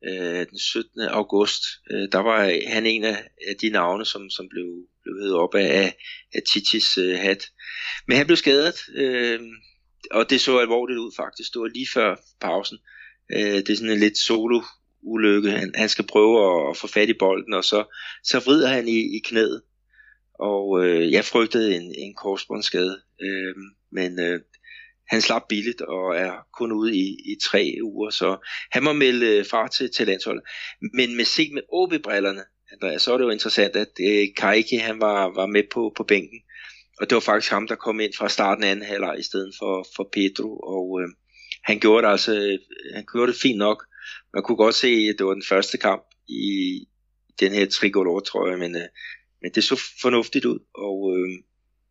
[0.08, 1.00] øh, den 17.
[1.00, 4.66] august, øh, der var han en af, af de navne, som, som blev,
[5.02, 5.96] blev hævet op af,
[6.34, 7.50] af Titis øh, hat.
[8.08, 9.40] Men han blev skadet, øh,
[10.10, 11.52] og det så alvorligt ud faktisk.
[11.52, 12.78] Det var lige før pausen.
[13.32, 14.62] Øh, det er sådan en lidt solo
[15.02, 15.50] ulykke.
[15.50, 18.88] Han, han skal prøve at, at få fat i bolden, og så, så vrider han
[18.88, 19.62] i, i knæet.
[20.38, 23.00] Og øh, jeg frygtede en, en korsbåndsskade.
[23.22, 23.54] Øh,
[23.92, 24.40] men øh,
[25.08, 28.36] han slap billigt og er kun ude i, i tre uger, så
[28.70, 30.42] han må melde øh, far til, til landsholdet.
[30.94, 32.42] Men med set med OB-brillerne,
[32.72, 36.04] Andreas, så er det jo interessant, at øh, Kajke, han var, var med på, på
[36.04, 36.40] bænken.
[37.00, 39.54] Og det var faktisk ham, der kom ind fra starten af anden halvleg i stedet
[39.58, 40.58] for, for Pedro.
[40.58, 41.08] Og øh,
[41.64, 42.58] han gjorde det altså øh,
[42.94, 43.84] han gjorde det fint nok.
[44.34, 46.44] Man kunne godt se, at det var den første kamp i
[47.40, 48.88] den her tricolor, tror jeg, men, øh,
[49.42, 50.58] men det så fornuftigt ud.
[50.74, 51.28] Og øh,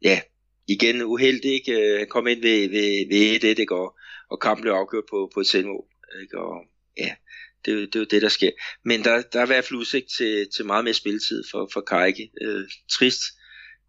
[0.02, 0.22] ja,
[0.68, 1.98] igen uheldig, ikke?
[1.98, 3.76] Han kom ind ved, ved, ved 1-1, ikke?
[3.76, 3.96] Og,
[4.30, 5.86] og kampen blev afgjort på, på et selvmål,
[6.22, 6.40] ikke?
[6.40, 6.64] Og
[6.98, 7.12] ja,
[7.66, 8.52] det, det er jo det, der sker.
[8.84, 11.82] Men der, der er i hvert fald udsigt til, til meget mere spilletid for, for
[11.82, 12.32] Kajke.
[12.42, 13.22] Øh, trist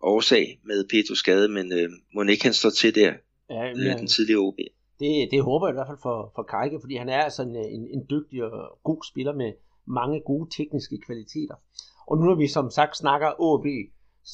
[0.01, 3.13] årsag med Petros skade, men øh, må ikke han står til der,
[3.51, 4.59] ja, øh, men, øh, den tidlige OB.
[5.01, 7.57] Det, det håber jeg i hvert fald for, for Kajke, fordi han er altså en,
[7.57, 9.53] en, en dygtig og god spiller med
[9.87, 11.55] mange gode tekniske kvaliteter.
[12.07, 13.67] Og nu når vi som sagt snakker OB,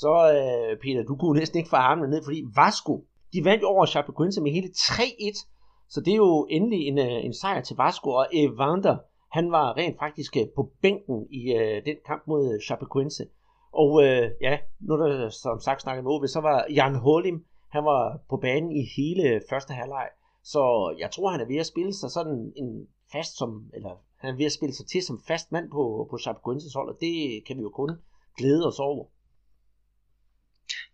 [0.01, 3.87] så øh, Peter, du kunne næsten ikke få armene ned, fordi Vasco, de vandt over
[3.87, 5.49] Chapecoense med hele 3-1,
[5.89, 8.97] så det er jo endelig en, øh, en sejr til Vasco, og Evander,
[9.33, 13.25] han var rent faktisk øh, på bænken i øh, den kamp mod øh, Chapecoense.
[13.73, 17.85] Og øh, ja, nu der som sagt snakket med OB, så var Jan Holim, han
[17.85, 20.09] var på banen i hele øh, første halvleg.
[20.45, 24.31] Så jeg tror, han er ved at spille sig sådan en fast som, eller han
[24.31, 27.45] er ved at spille sig til som fast mand på, på Chapecoenses hold, og det
[27.47, 27.91] kan vi jo kun
[28.39, 29.05] glæde os over.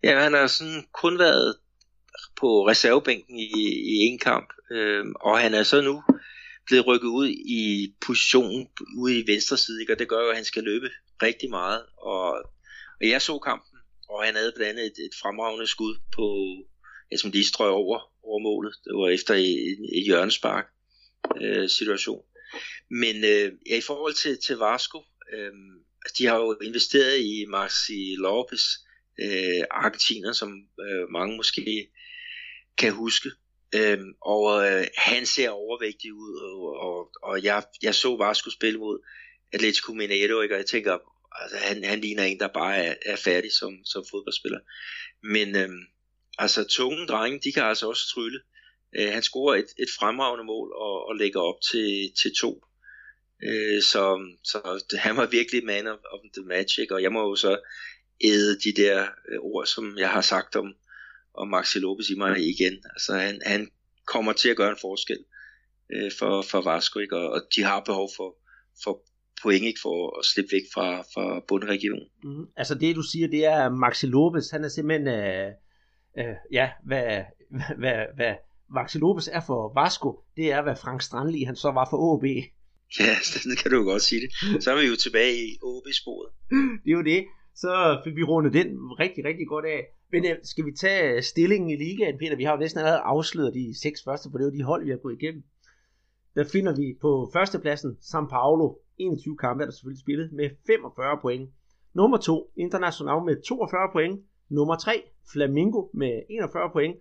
[0.03, 1.57] Ja, han har sådan kun været
[2.39, 3.51] på reservebænken i,
[3.93, 6.03] i en kamp, øh, og han er så nu
[6.65, 9.93] blevet rykket ud i positionen ude i venstre side, ikke?
[9.93, 10.89] og det gør jo, at han skal løbe
[11.23, 11.85] rigtig meget.
[11.97, 12.31] Og,
[12.99, 13.79] og jeg så kampen,
[14.09, 16.25] og han havde blandt andet et, et fremragende skud på,
[17.11, 18.75] ja, som lige strøg over, over målet.
[18.83, 20.65] Det var efter et, et hjørnespark
[21.41, 22.23] øh, situation.
[22.89, 24.99] Men øh, ja, i forhold til, til Vasco,
[25.33, 25.53] øh,
[26.05, 28.88] altså, de har jo investeret i Maxi Lopez, øh,
[29.21, 31.89] Øh, argentiner, som øh, mange måske
[32.77, 33.29] kan huske.
[33.75, 38.55] Øhm, og øh, han ser overvægtig ud, og, og, og jeg, jeg så bare skulle
[38.55, 38.99] spille mod
[39.53, 40.55] Atletico Mineiro, ikke?
[40.55, 40.97] og jeg tænker,
[41.41, 44.59] altså, han, han ligner en, der bare er, er færdig som, som fodboldspiller.
[45.23, 45.81] Men øhm,
[46.37, 48.39] altså tunge drenge, de kan altså også trylle.
[48.97, 52.63] Øh, han scorer et, et fremragende mål og, og lægger op til, til to.
[53.43, 54.03] Øh, så,
[54.43, 56.95] så han var virkelig man of, of the match, ikke?
[56.95, 57.59] og jeg må jo så
[58.21, 60.73] æde de der øh, ord, som jeg har sagt om,
[61.33, 62.73] om Maxi Lopez i mig igen.
[62.93, 63.69] Altså han, han
[64.07, 65.17] kommer til at gøre en forskel
[65.93, 67.17] øh, for, for Vasco, ikke?
[67.17, 68.35] Og, og de har behov for,
[68.83, 69.01] for
[69.41, 72.07] point ikke for at slippe væk fra, fra bundregionen.
[72.23, 72.45] Mm.
[72.57, 75.51] Altså det du siger, det er Maxi Lopez, han er simpelthen, øh,
[76.19, 77.23] øh, ja, hvad,
[77.77, 78.35] hvad, hvad
[78.69, 82.25] Maxi Lopez er for Vasco, det er hvad Frank Strandli han så var for OB.
[82.99, 83.15] Ja,
[83.49, 84.63] det kan du jo godt sige det.
[84.63, 86.29] Så er vi jo tilbage i OB-sporet.
[86.83, 87.25] det er jo det
[87.61, 88.67] så fik vi rundet den
[88.99, 89.81] rigtig, rigtig godt af.
[90.11, 92.35] Men øh, skal vi tage stillingen i ligaen, Peter?
[92.35, 94.83] Vi har jo næsten allerede afsløret de seks første, for det er jo de hold,
[94.83, 95.43] vi har gået igennem.
[96.35, 98.75] Der finder vi på førstepladsen San Paulo.
[98.97, 101.49] 21 kampe er der selvfølgelig spillet med 45 point.
[101.93, 104.21] Nummer 2, International med 42 point.
[104.49, 104.91] Nummer 3,
[105.33, 106.95] Flamingo med 41 point.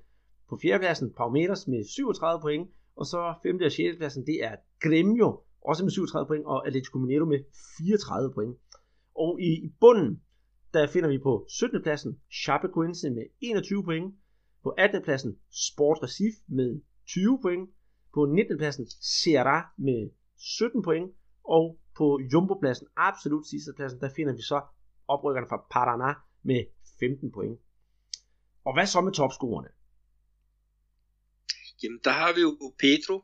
[0.48, 2.70] På fjerdepladsen, Palmeiras med 37 point.
[2.96, 3.60] Og så 5.
[3.64, 3.96] og 6.
[3.98, 7.40] pladsen, det er Gremio, også med 37 point, og Atletico Mineiro med
[7.78, 8.56] 34 point.
[9.14, 10.20] Og i bunden,
[10.74, 11.82] der finder vi på 17.
[11.82, 14.14] pladsen Chapecoense med 21 point.
[14.62, 15.02] På 18.
[15.02, 17.70] pladsen Sport Recife med 20 point.
[18.14, 18.58] På 19.
[18.58, 18.86] pladsen
[19.22, 21.12] Serra med 17 point.
[21.44, 24.60] Og på Jumbo-pladsen, absolut sidste pladsen, der finder vi så
[25.08, 26.10] oprykkerne fra Paraná
[26.42, 26.60] med
[27.00, 27.60] 15 point.
[28.66, 29.70] Og hvad så med topscorerne?
[31.82, 32.50] Jamen, der har vi jo
[32.84, 33.16] Pedro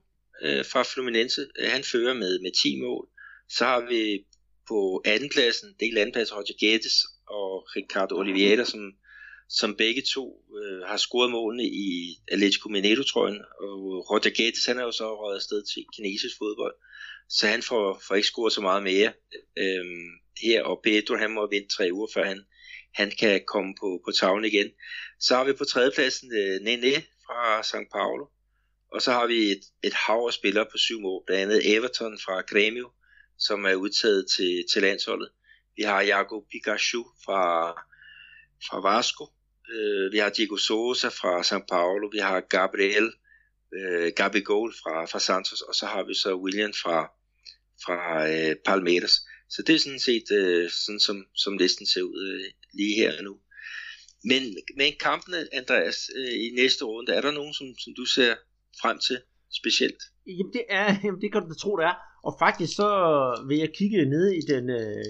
[0.45, 1.41] øh, fra Fluminense.
[1.61, 3.05] Øh, han fører med, med 10 mål.
[3.57, 4.03] Så har vi
[4.69, 6.97] på anden pladsen, det er andenpladsen, Roger Guedes
[7.29, 8.93] og Ricardo Oliveira, som,
[9.49, 13.41] som begge to øh, har scoret målene i Atletico Mineiro-trøjen.
[13.61, 16.75] Og Roger Gates, han er jo så røget afsted til kinesisk fodbold,
[17.29, 19.13] så han får, får ikke scoret så meget mere
[19.59, 19.85] øh,
[20.43, 20.63] her.
[20.63, 22.41] Og Pedro, han må vente tre uger, før han,
[22.95, 24.71] han kan komme på, på tavlen igen.
[25.21, 28.27] Så har vi på tredjepladsen øh, Nene fra São Paulo,
[28.93, 32.19] og så har vi et, et hav af spillere på syv mål, blandt andet Everton
[32.25, 32.89] fra Grêmio,
[33.39, 35.31] som er udtaget til, til landsholdet.
[35.77, 37.71] Vi har Jago Pikachu fra,
[38.67, 39.25] fra Vasco.
[39.75, 42.09] Øh, vi har Diego Sosa fra São Paulo.
[42.13, 43.13] Vi har Gabriel
[43.77, 45.61] øh, Gabigol fra, fra Santos.
[45.61, 46.99] Og så har vi så William fra,
[47.85, 49.21] fra øh, Palmeiras.
[49.49, 53.23] Så det er sådan set øh, sådan, som, som listen ser ud øh, lige her
[53.23, 53.39] nu.
[54.25, 54.43] Men,
[54.77, 58.35] men kampene, Andreas, øh, i næste runde, er der nogen, som, som du ser
[58.81, 59.19] frem til
[59.61, 60.03] specielt?
[60.27, 62.14] Jamen det er, jamen det kan du da tro, det er.
[62.27, 62.91] Og faktisk så
[63.49, 65.05] vil jeg kigge ned i den, øh,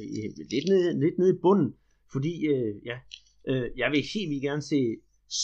[0.52, 1.74] lidt, ned, lidt ned i bunden,
[2.12, 2.96] fordi øh, ja,
[3.48, 4.80] øh, jeg vil helt vildt gerne se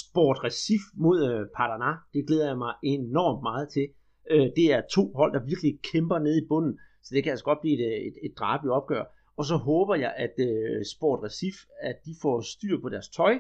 [0.01, 1.93] Sport Recif mod øh, Paraná.
[2.15, 3.87] Det glæder jeg mig enormt meget til.
[4.31, 7.45] Øh, det er to hold, der virkelig kæmper ned i bunden, så det kan altså
[7.45, 9.05] godt blive et, et, et drabeligt opgør.
[9.37, 13.39] Og så håber jeg, at øh, Sport Recif, at de får styr på deres tøj,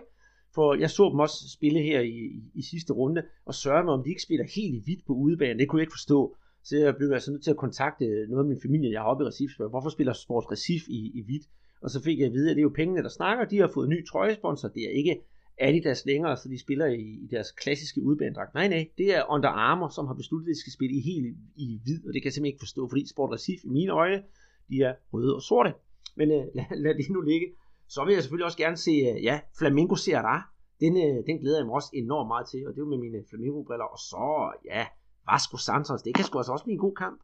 [0.55, 3.95] for jeg så dem også spille her i, i, i sidste runde, og sørge mig,
[3.95, 5.59] om de ikke spiller helt i hvidt på udebane.
[5.59, 6.37] Det kunne jeg ikke forstå.
[6.65, 9.25] Så jeg blev altså nødt til at kontakte noget af min familie, jeg har oppe
[9.25, 11.47] i Recif, hvorfor spiller Sports Recif i, i hvidt?
[11.83, 13.45] Og så fik jeg at vide, at det er jo pengene, der snakker.
[13.45, 14.69] De har fået en ny trøjesponsor.
[14.69, 15.21] Det er ikke
[15.61, 18.55] Adidas længere, så de spiller i, i deres klassiske udbanedragt.
[18.55, 21.37] Nej, nej, det er Under Armour, som har besluttet, at de skal spille i helt
[21.57, 24.23] i hvid, og det kan jeg simpelthen ikke forstå, fordi Sport Recif i mine øjne,
[24.69, 25.73] de er røde og sorte.
[26.17, 27.47] Men uh, lad, lad det nu ligge.
[27.89, 30.37] Så vil jeg selvfølgelig også gerne se, uh, ja, Flamingo Serra.
[30.81, 32.99] Den, uh, den glæder jeg mig også enormt meget til, og det er jo med
[33.07, 33.89] mine Flamingo-briller.
[33.95, 34.25] Og så,
[34.65, 34.87] ja,
[35.31, 37.19] Vasco Santos, det kan sgu altså også blive en god kamp.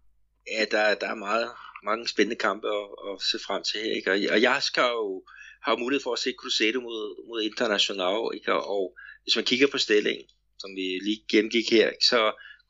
[0.53, 1.49] Ja, der, der er meget,
[1.85, 3.93] mange spændende kampe at, at se frem til her.
[3.97, 4.33] Ikke?
[4.33, 5.25] Og jeg skal jo
[5.67, 8.17] have mulighed for at se Cruzeiro mod, mod International.
[8.35, 8.53] Ikke?
[8.53, 10.27] Og hvis man kigger på stillingen,
[10.59, 12.21] som vi lige gennemgik her, så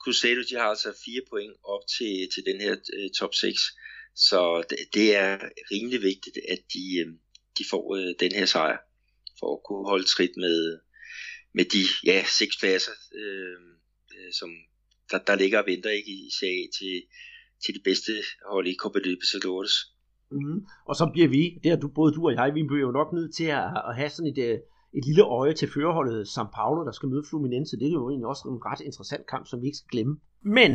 [0.03, 3.61] Cruzeiro de har altså fire point op til, til den her øh, top 6.
[4.15, 5.39] Så det, det er
[5.71, 7.13] rimelig vigtigt, at de, øh,
[7.59, 8.79] de får øh, den her sejr,
[9.39, 10.79] for at kunne holde trit med,
[11.55, 13.59] med de ja, seks pladser, øh,
[14.33, 14.51] som,
[15.11, 16.95] der, der ligger og venter ikke i CA til,
[17.63, 18.13] til de bedste
[18.51, 19.75] hold i Copa Libertadores.
[20.31, 20.59] Mm.
[20.89, 23.13] Og så bliver vi, det er du, både du og jeg, vi bliver jo nok
[23.13, 24.59] nødt til at, at have sådan et, øh,
[24.99, 27.77] et lille øje til førerholdet São Paulo, der skal møde Fluminense.
[27.77, 30.17] Det er jo egentlig også en ret interessant kamp, som vi ikke skal glemme.
[30.43, 30.71] Men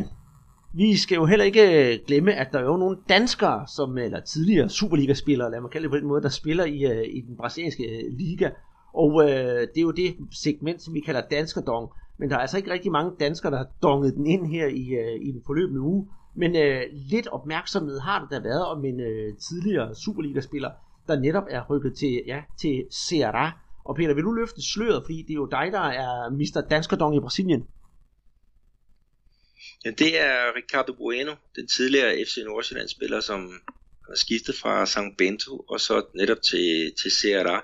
[0.74, 1.64] vi skal jo heller ikke
[1.94, 5.70] øh, glemme, at der er jo nogle danskere, som, øh, eller tidligere Superliga-spillere, lad mig
[5.70, 6.78] kalde det på den måde, der spiller i,
[7.18, 7.84] i den brasilianske
[8.18, 8.50] liga.
[8.94, 11.88] Og øh, det er jo det segment, som vi kalder danskerdong.
[12.22, 14.88] Men der er altså ikke rigtig mange danskere, der har donget den ind her i,
[14.88, 16.08] øh, i den forløbende uge.
[16.36, 20.70] Men øh, lidt opmærksomhed har der da været om en øh, tidligere Superliga-spiller,
[21.08, 23.46] der netop er rykket til, ja, til Ceará.
[23.84, 26.68] Og Peter, vil du løfte sløret, fordi det er jo dig, der er Mr.
[26.70, 27.66] Danskerdong i Brasilien?
[29.84, 33.40] Ja, det er Ricardo Bueno, den tidligere FC Nordsjælland-spiller, som
[34.08, 37.56] har skiftet fra San Bento og så netop til, til Ceará.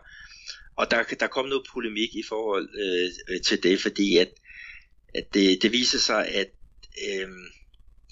[0.76, 4.28] Og der, der kom noget polemik i forhold øh, til det, fordi at,
[5.14, 6.50] at det, det viser sig, at,
[7.08, 7.28] øh,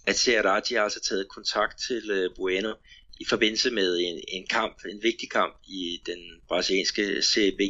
[0.07, 2.75] at Ceará de har altså taget kontakt til øh, Bueno
[3.21, 6.19] i forbindelse med en, en kamp, en vigtig kamp i den
[6.49, 7.61] brasilianske CB.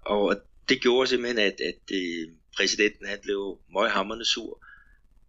[0.00, 0.36] Og
[0.68, 4.64] det gjorde simpelthen, at, at øh, præsidenten han blev møghamrende sur,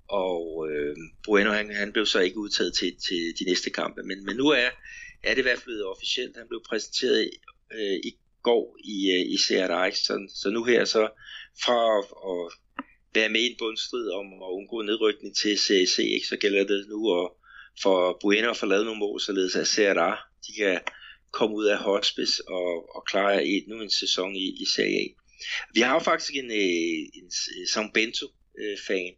[0.09, 4.03] og øh, Bueno han, han blev så ikke udtaget til, til de næste kampe.
[4.03, 4.69] Men, men nu er,
[5.23, 6.37] er det i hvert fald blevet officielt.
[6.37, 7.29] Han blev præsenteret
[7.73, 11.09] øh, i går i, øh, i CRX, så, så nu her så
[11.63, 12.64] fra at
[13.15, 16.85] være med i en bundstrid om at undgå nedrykning til CAC, ikke, så gælder det
[16.89, 17.29] nu at
[17.81, 20.79] for Bueno at få lavet nogle mål, således at CRA de kan
[21.31, 25.07] komme ud af hospice og, og klare et, nu en sæson i, i Serie A.
[25.73, 27.27] Vi har jo faktisk en, øh, en,
[27.77, 29.13] øh, en Bento-fan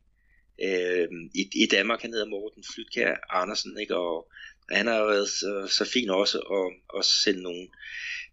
[0.62, 3.96] øh, øh, i, i Danmark, han hedder Morten Flytkær Andersen, ikke?
[3.96, 4.32] og
[4.72, 7.68] han har været så, så fin også at, at sende nogle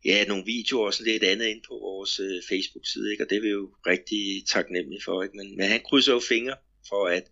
[0.04, 3.24] ja, nogle videoer og sådan lidt andet ind på vores øh, Facebook-side, ikke?
[3.24, 5.22] og det er vi jo rigtig taknemmelige for.
[5.22, 5.36] Ikke?
[5.36, 6.56] Men, men han krydser jo fingre
[6.88, 7.26] for, at,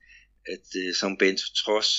[0.46, 1.90] at øh, som Bento trods,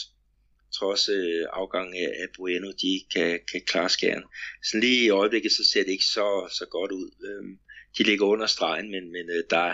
[0.77, 4.23] trods øh, afgang af, af Bueno, de kan, kan klare skæren.
[4.63, 6.27] Så lige i øjeblikket, så ser det ikke så,
[6.59, 7.09] så godt ud.
[7.29, 7.59] Um,
[7.97, 9.73] de ligger under stregen, men, men øh, der,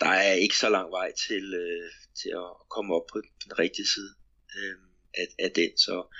[0.00, 1.90] der er ikke så lang vej til, øh,
[2.22, 4.12] til at komme op på den rigtige side
[4.58, 4.76] øh,
[5.14, 5.78] af, af den.
[5.78, 6.16] Så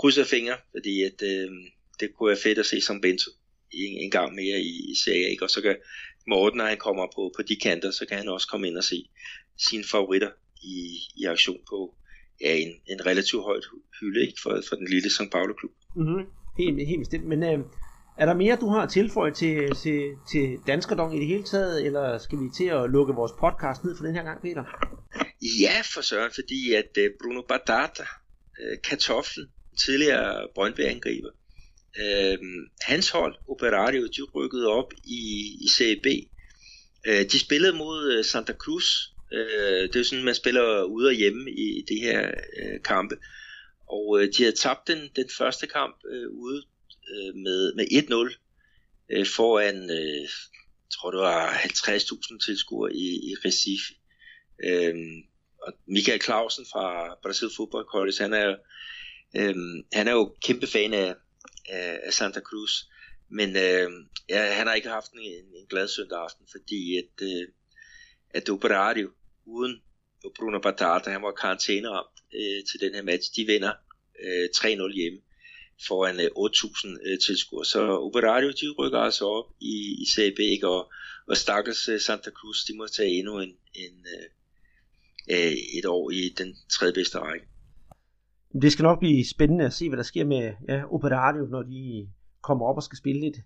[0.00, 1.54] krydser fingre, fordi at, uh,
[2.00, 3.30] det kunne være fedt at se som Bento
[3.70, 5.76] en, en gang mere i, i Serie A, og så kan
[6.26, 8.84] Morten, når han kommer på, på de kanter, så kan han også komme ind og
[8.84, 9.08] se
[9.68, 10.30] sine favoritter
[10.62, 11.94] i, i aktion på
[12.40, 13.64] ja, en, en relativt højt
[14.00, 15.30] hylde ikke, for, for den lille St.
[15.32, 15.72] Paulo-klub.
[15.96, 16.24] Mm-hmm.
[16.58, 17.24] Helt, helt bestemt.
[17.24, 17.58] Men øh,
[18.18, 20.00] er der mere, du har tilføjet til, til,
[20.32, 23.96] til Danskerdong i det hele taget, eller skal vi til at lukke vores podcast ned
[23.96, 24.64] for den her gang, Peter?
[25.60, 28.06] Ja, for søren, fordi at uh, Bruno Badata,
[28.60, 29.46] uh, kartoflen,
[29.76, 31.30] tidligere Brøndby-angriber,
[31.98, 32.38] Øh,
[32.80, 35.20] hans hold, Operario, de rykkede op i,
[35.60, 36.06] i Serie B.
[37.06, 38.84] Øh, de spillede mod øh, Santa Cruz.
[39.32, 42.30] Øh, det er jo sådan, man spiller ude og hjemme i, i de her
[42.62, 43.16] øh, kampe.
[43.86, 46.62] Og øh, de havde tabt den, den første kamp øh, ude
[47.12, 47.84] øh, med, med
[48.30, 48.36] 1-0
[49.10, 50.28] øh, foran, øh,
[50.92, 53.94] tror det var 50.000 tilskuere i, i Recife.
[54.64, 54.94] Øh,
[55.62, 58.56] og Michael Clausen fra Brasil Football College, han er,
[59.36, 59.54] øh,
[59.92, 61.14] han er jo kæmpe fan af,
[61.68, 62.84] af, af Santa Cruz.
[63.28, 63.90] Men øh,
[64.28, 67.48] ja, han har ikke haft en, en glad søndag aften, fordi at, øh,
[68.30, 69.10] at Operario
[69.46, 69.82] uden
[70.36, 73.72] Bruno Batata, han var karantæneramt øh, til den her match, de vinder
[74.24, 75.20] øh, 3-0 hjemme
[75.86, 77.64] foran øh, 8.000 øh, tilskuere.
[77.64, 80.68] Så Operario, de rykker altså op i, i CB, ikke?
[80.68, 80.92] Og,
[81.28, 84.26] og stakkels øh, Santa Cruz, de må tage endnu en, en, øh,
[85.30, 87.46] øh et år i den tredje bedste række.
[88.62, 92.08] Det skal nok blive spændende at se, hvad der sker med ja, Operario, når de
[92.42, 93.36] kommer op og skal spille lidt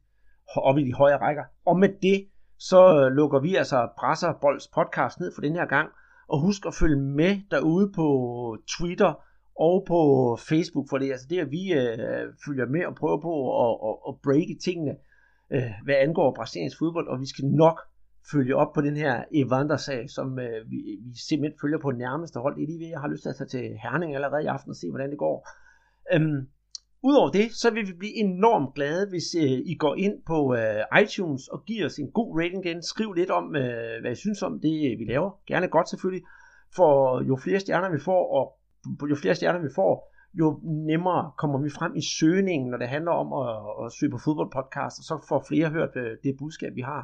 [0.57, 1.45] op i de højere rækker.
[1.67, 2.29] Og med det,
[2.59, 5.89] så lukker vi altså Brasserbolds podcast ned for den her gang.
[6.29, 8.07] Og husk at følge med derude på
[8.79, 9.13] Twitter
[9.61, 10.01] og på
[10.49, 13.33] Facebook, for det er altså det, at vi øh, følger med og prøver på
[13.65, 14.95] at, at, at breake tingene,
[15.53, 17.81] øh, hvad angår brasiliansk fodbold, og vi skal nok
[18.33, 22.57] følge op på den her Evander-sag, som øh, vi, vi simpelthen følger på nærmeste hold.
[22.57, 24.71] Det er lige ved, jeg har lyst til at tage til Herning allerede i aften
[24.71, 25.49] og se, hvordan det går.
[26.13, 26.49] Øhm,
[27.03, 31.03] Udover det, så vil vi blive enormt glade, hvis øh, I går ind på øh,
[31.03, 32.83] iTunes og giver os en god rating igen.
[32.83, 35.31] Skriv lidt om, øh, hvad I synes om det, øh, vi laver.
[35.47, 36.25] Gerne godt selvfølgelig.
[36.77, 38.45] For jo flere stjerner vi får, og
[39.11, 43.13] jo flere stjerner vi får, jo nemmere kommer vi frem i søgningen, når det handler
[43.13, 46.81] om at, at søge på fodboldpodcast, og så får flere hørt øh, det budskab, vi
[46.81, 47.03] har.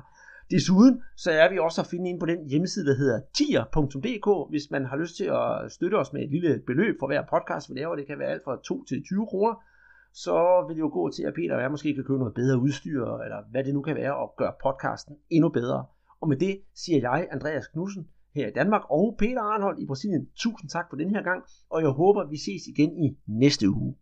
[0.51, 4.70] Desuden så er vi også at finde ind på den hjemmeside, der hedder tier.dk, hvis
[4.70, 7.74] man har lyst til at støtte os med et lille beløb for hver podcast, vi
[7.78, 7.97] laver.
[7.97, 9.55] Det kan være alt fra 2 til 20 kroner.
[10.12, 12.59] Så vil det jo gå til, at Peter og jeg måske kan købe noget bedre
[12.59, 15.86] udstyr, eller hvad det nu kan være, og gøre podcasten endnu bedre.
[16.20, 20.28] Og med det siger jeg, Andreas Knudsen, her i Danmark, og Peter Arnhold i Brasilien.
[20.36, 23.95] Tusind tak for den her gang, og jeg håber, vi ses igen i næste uge.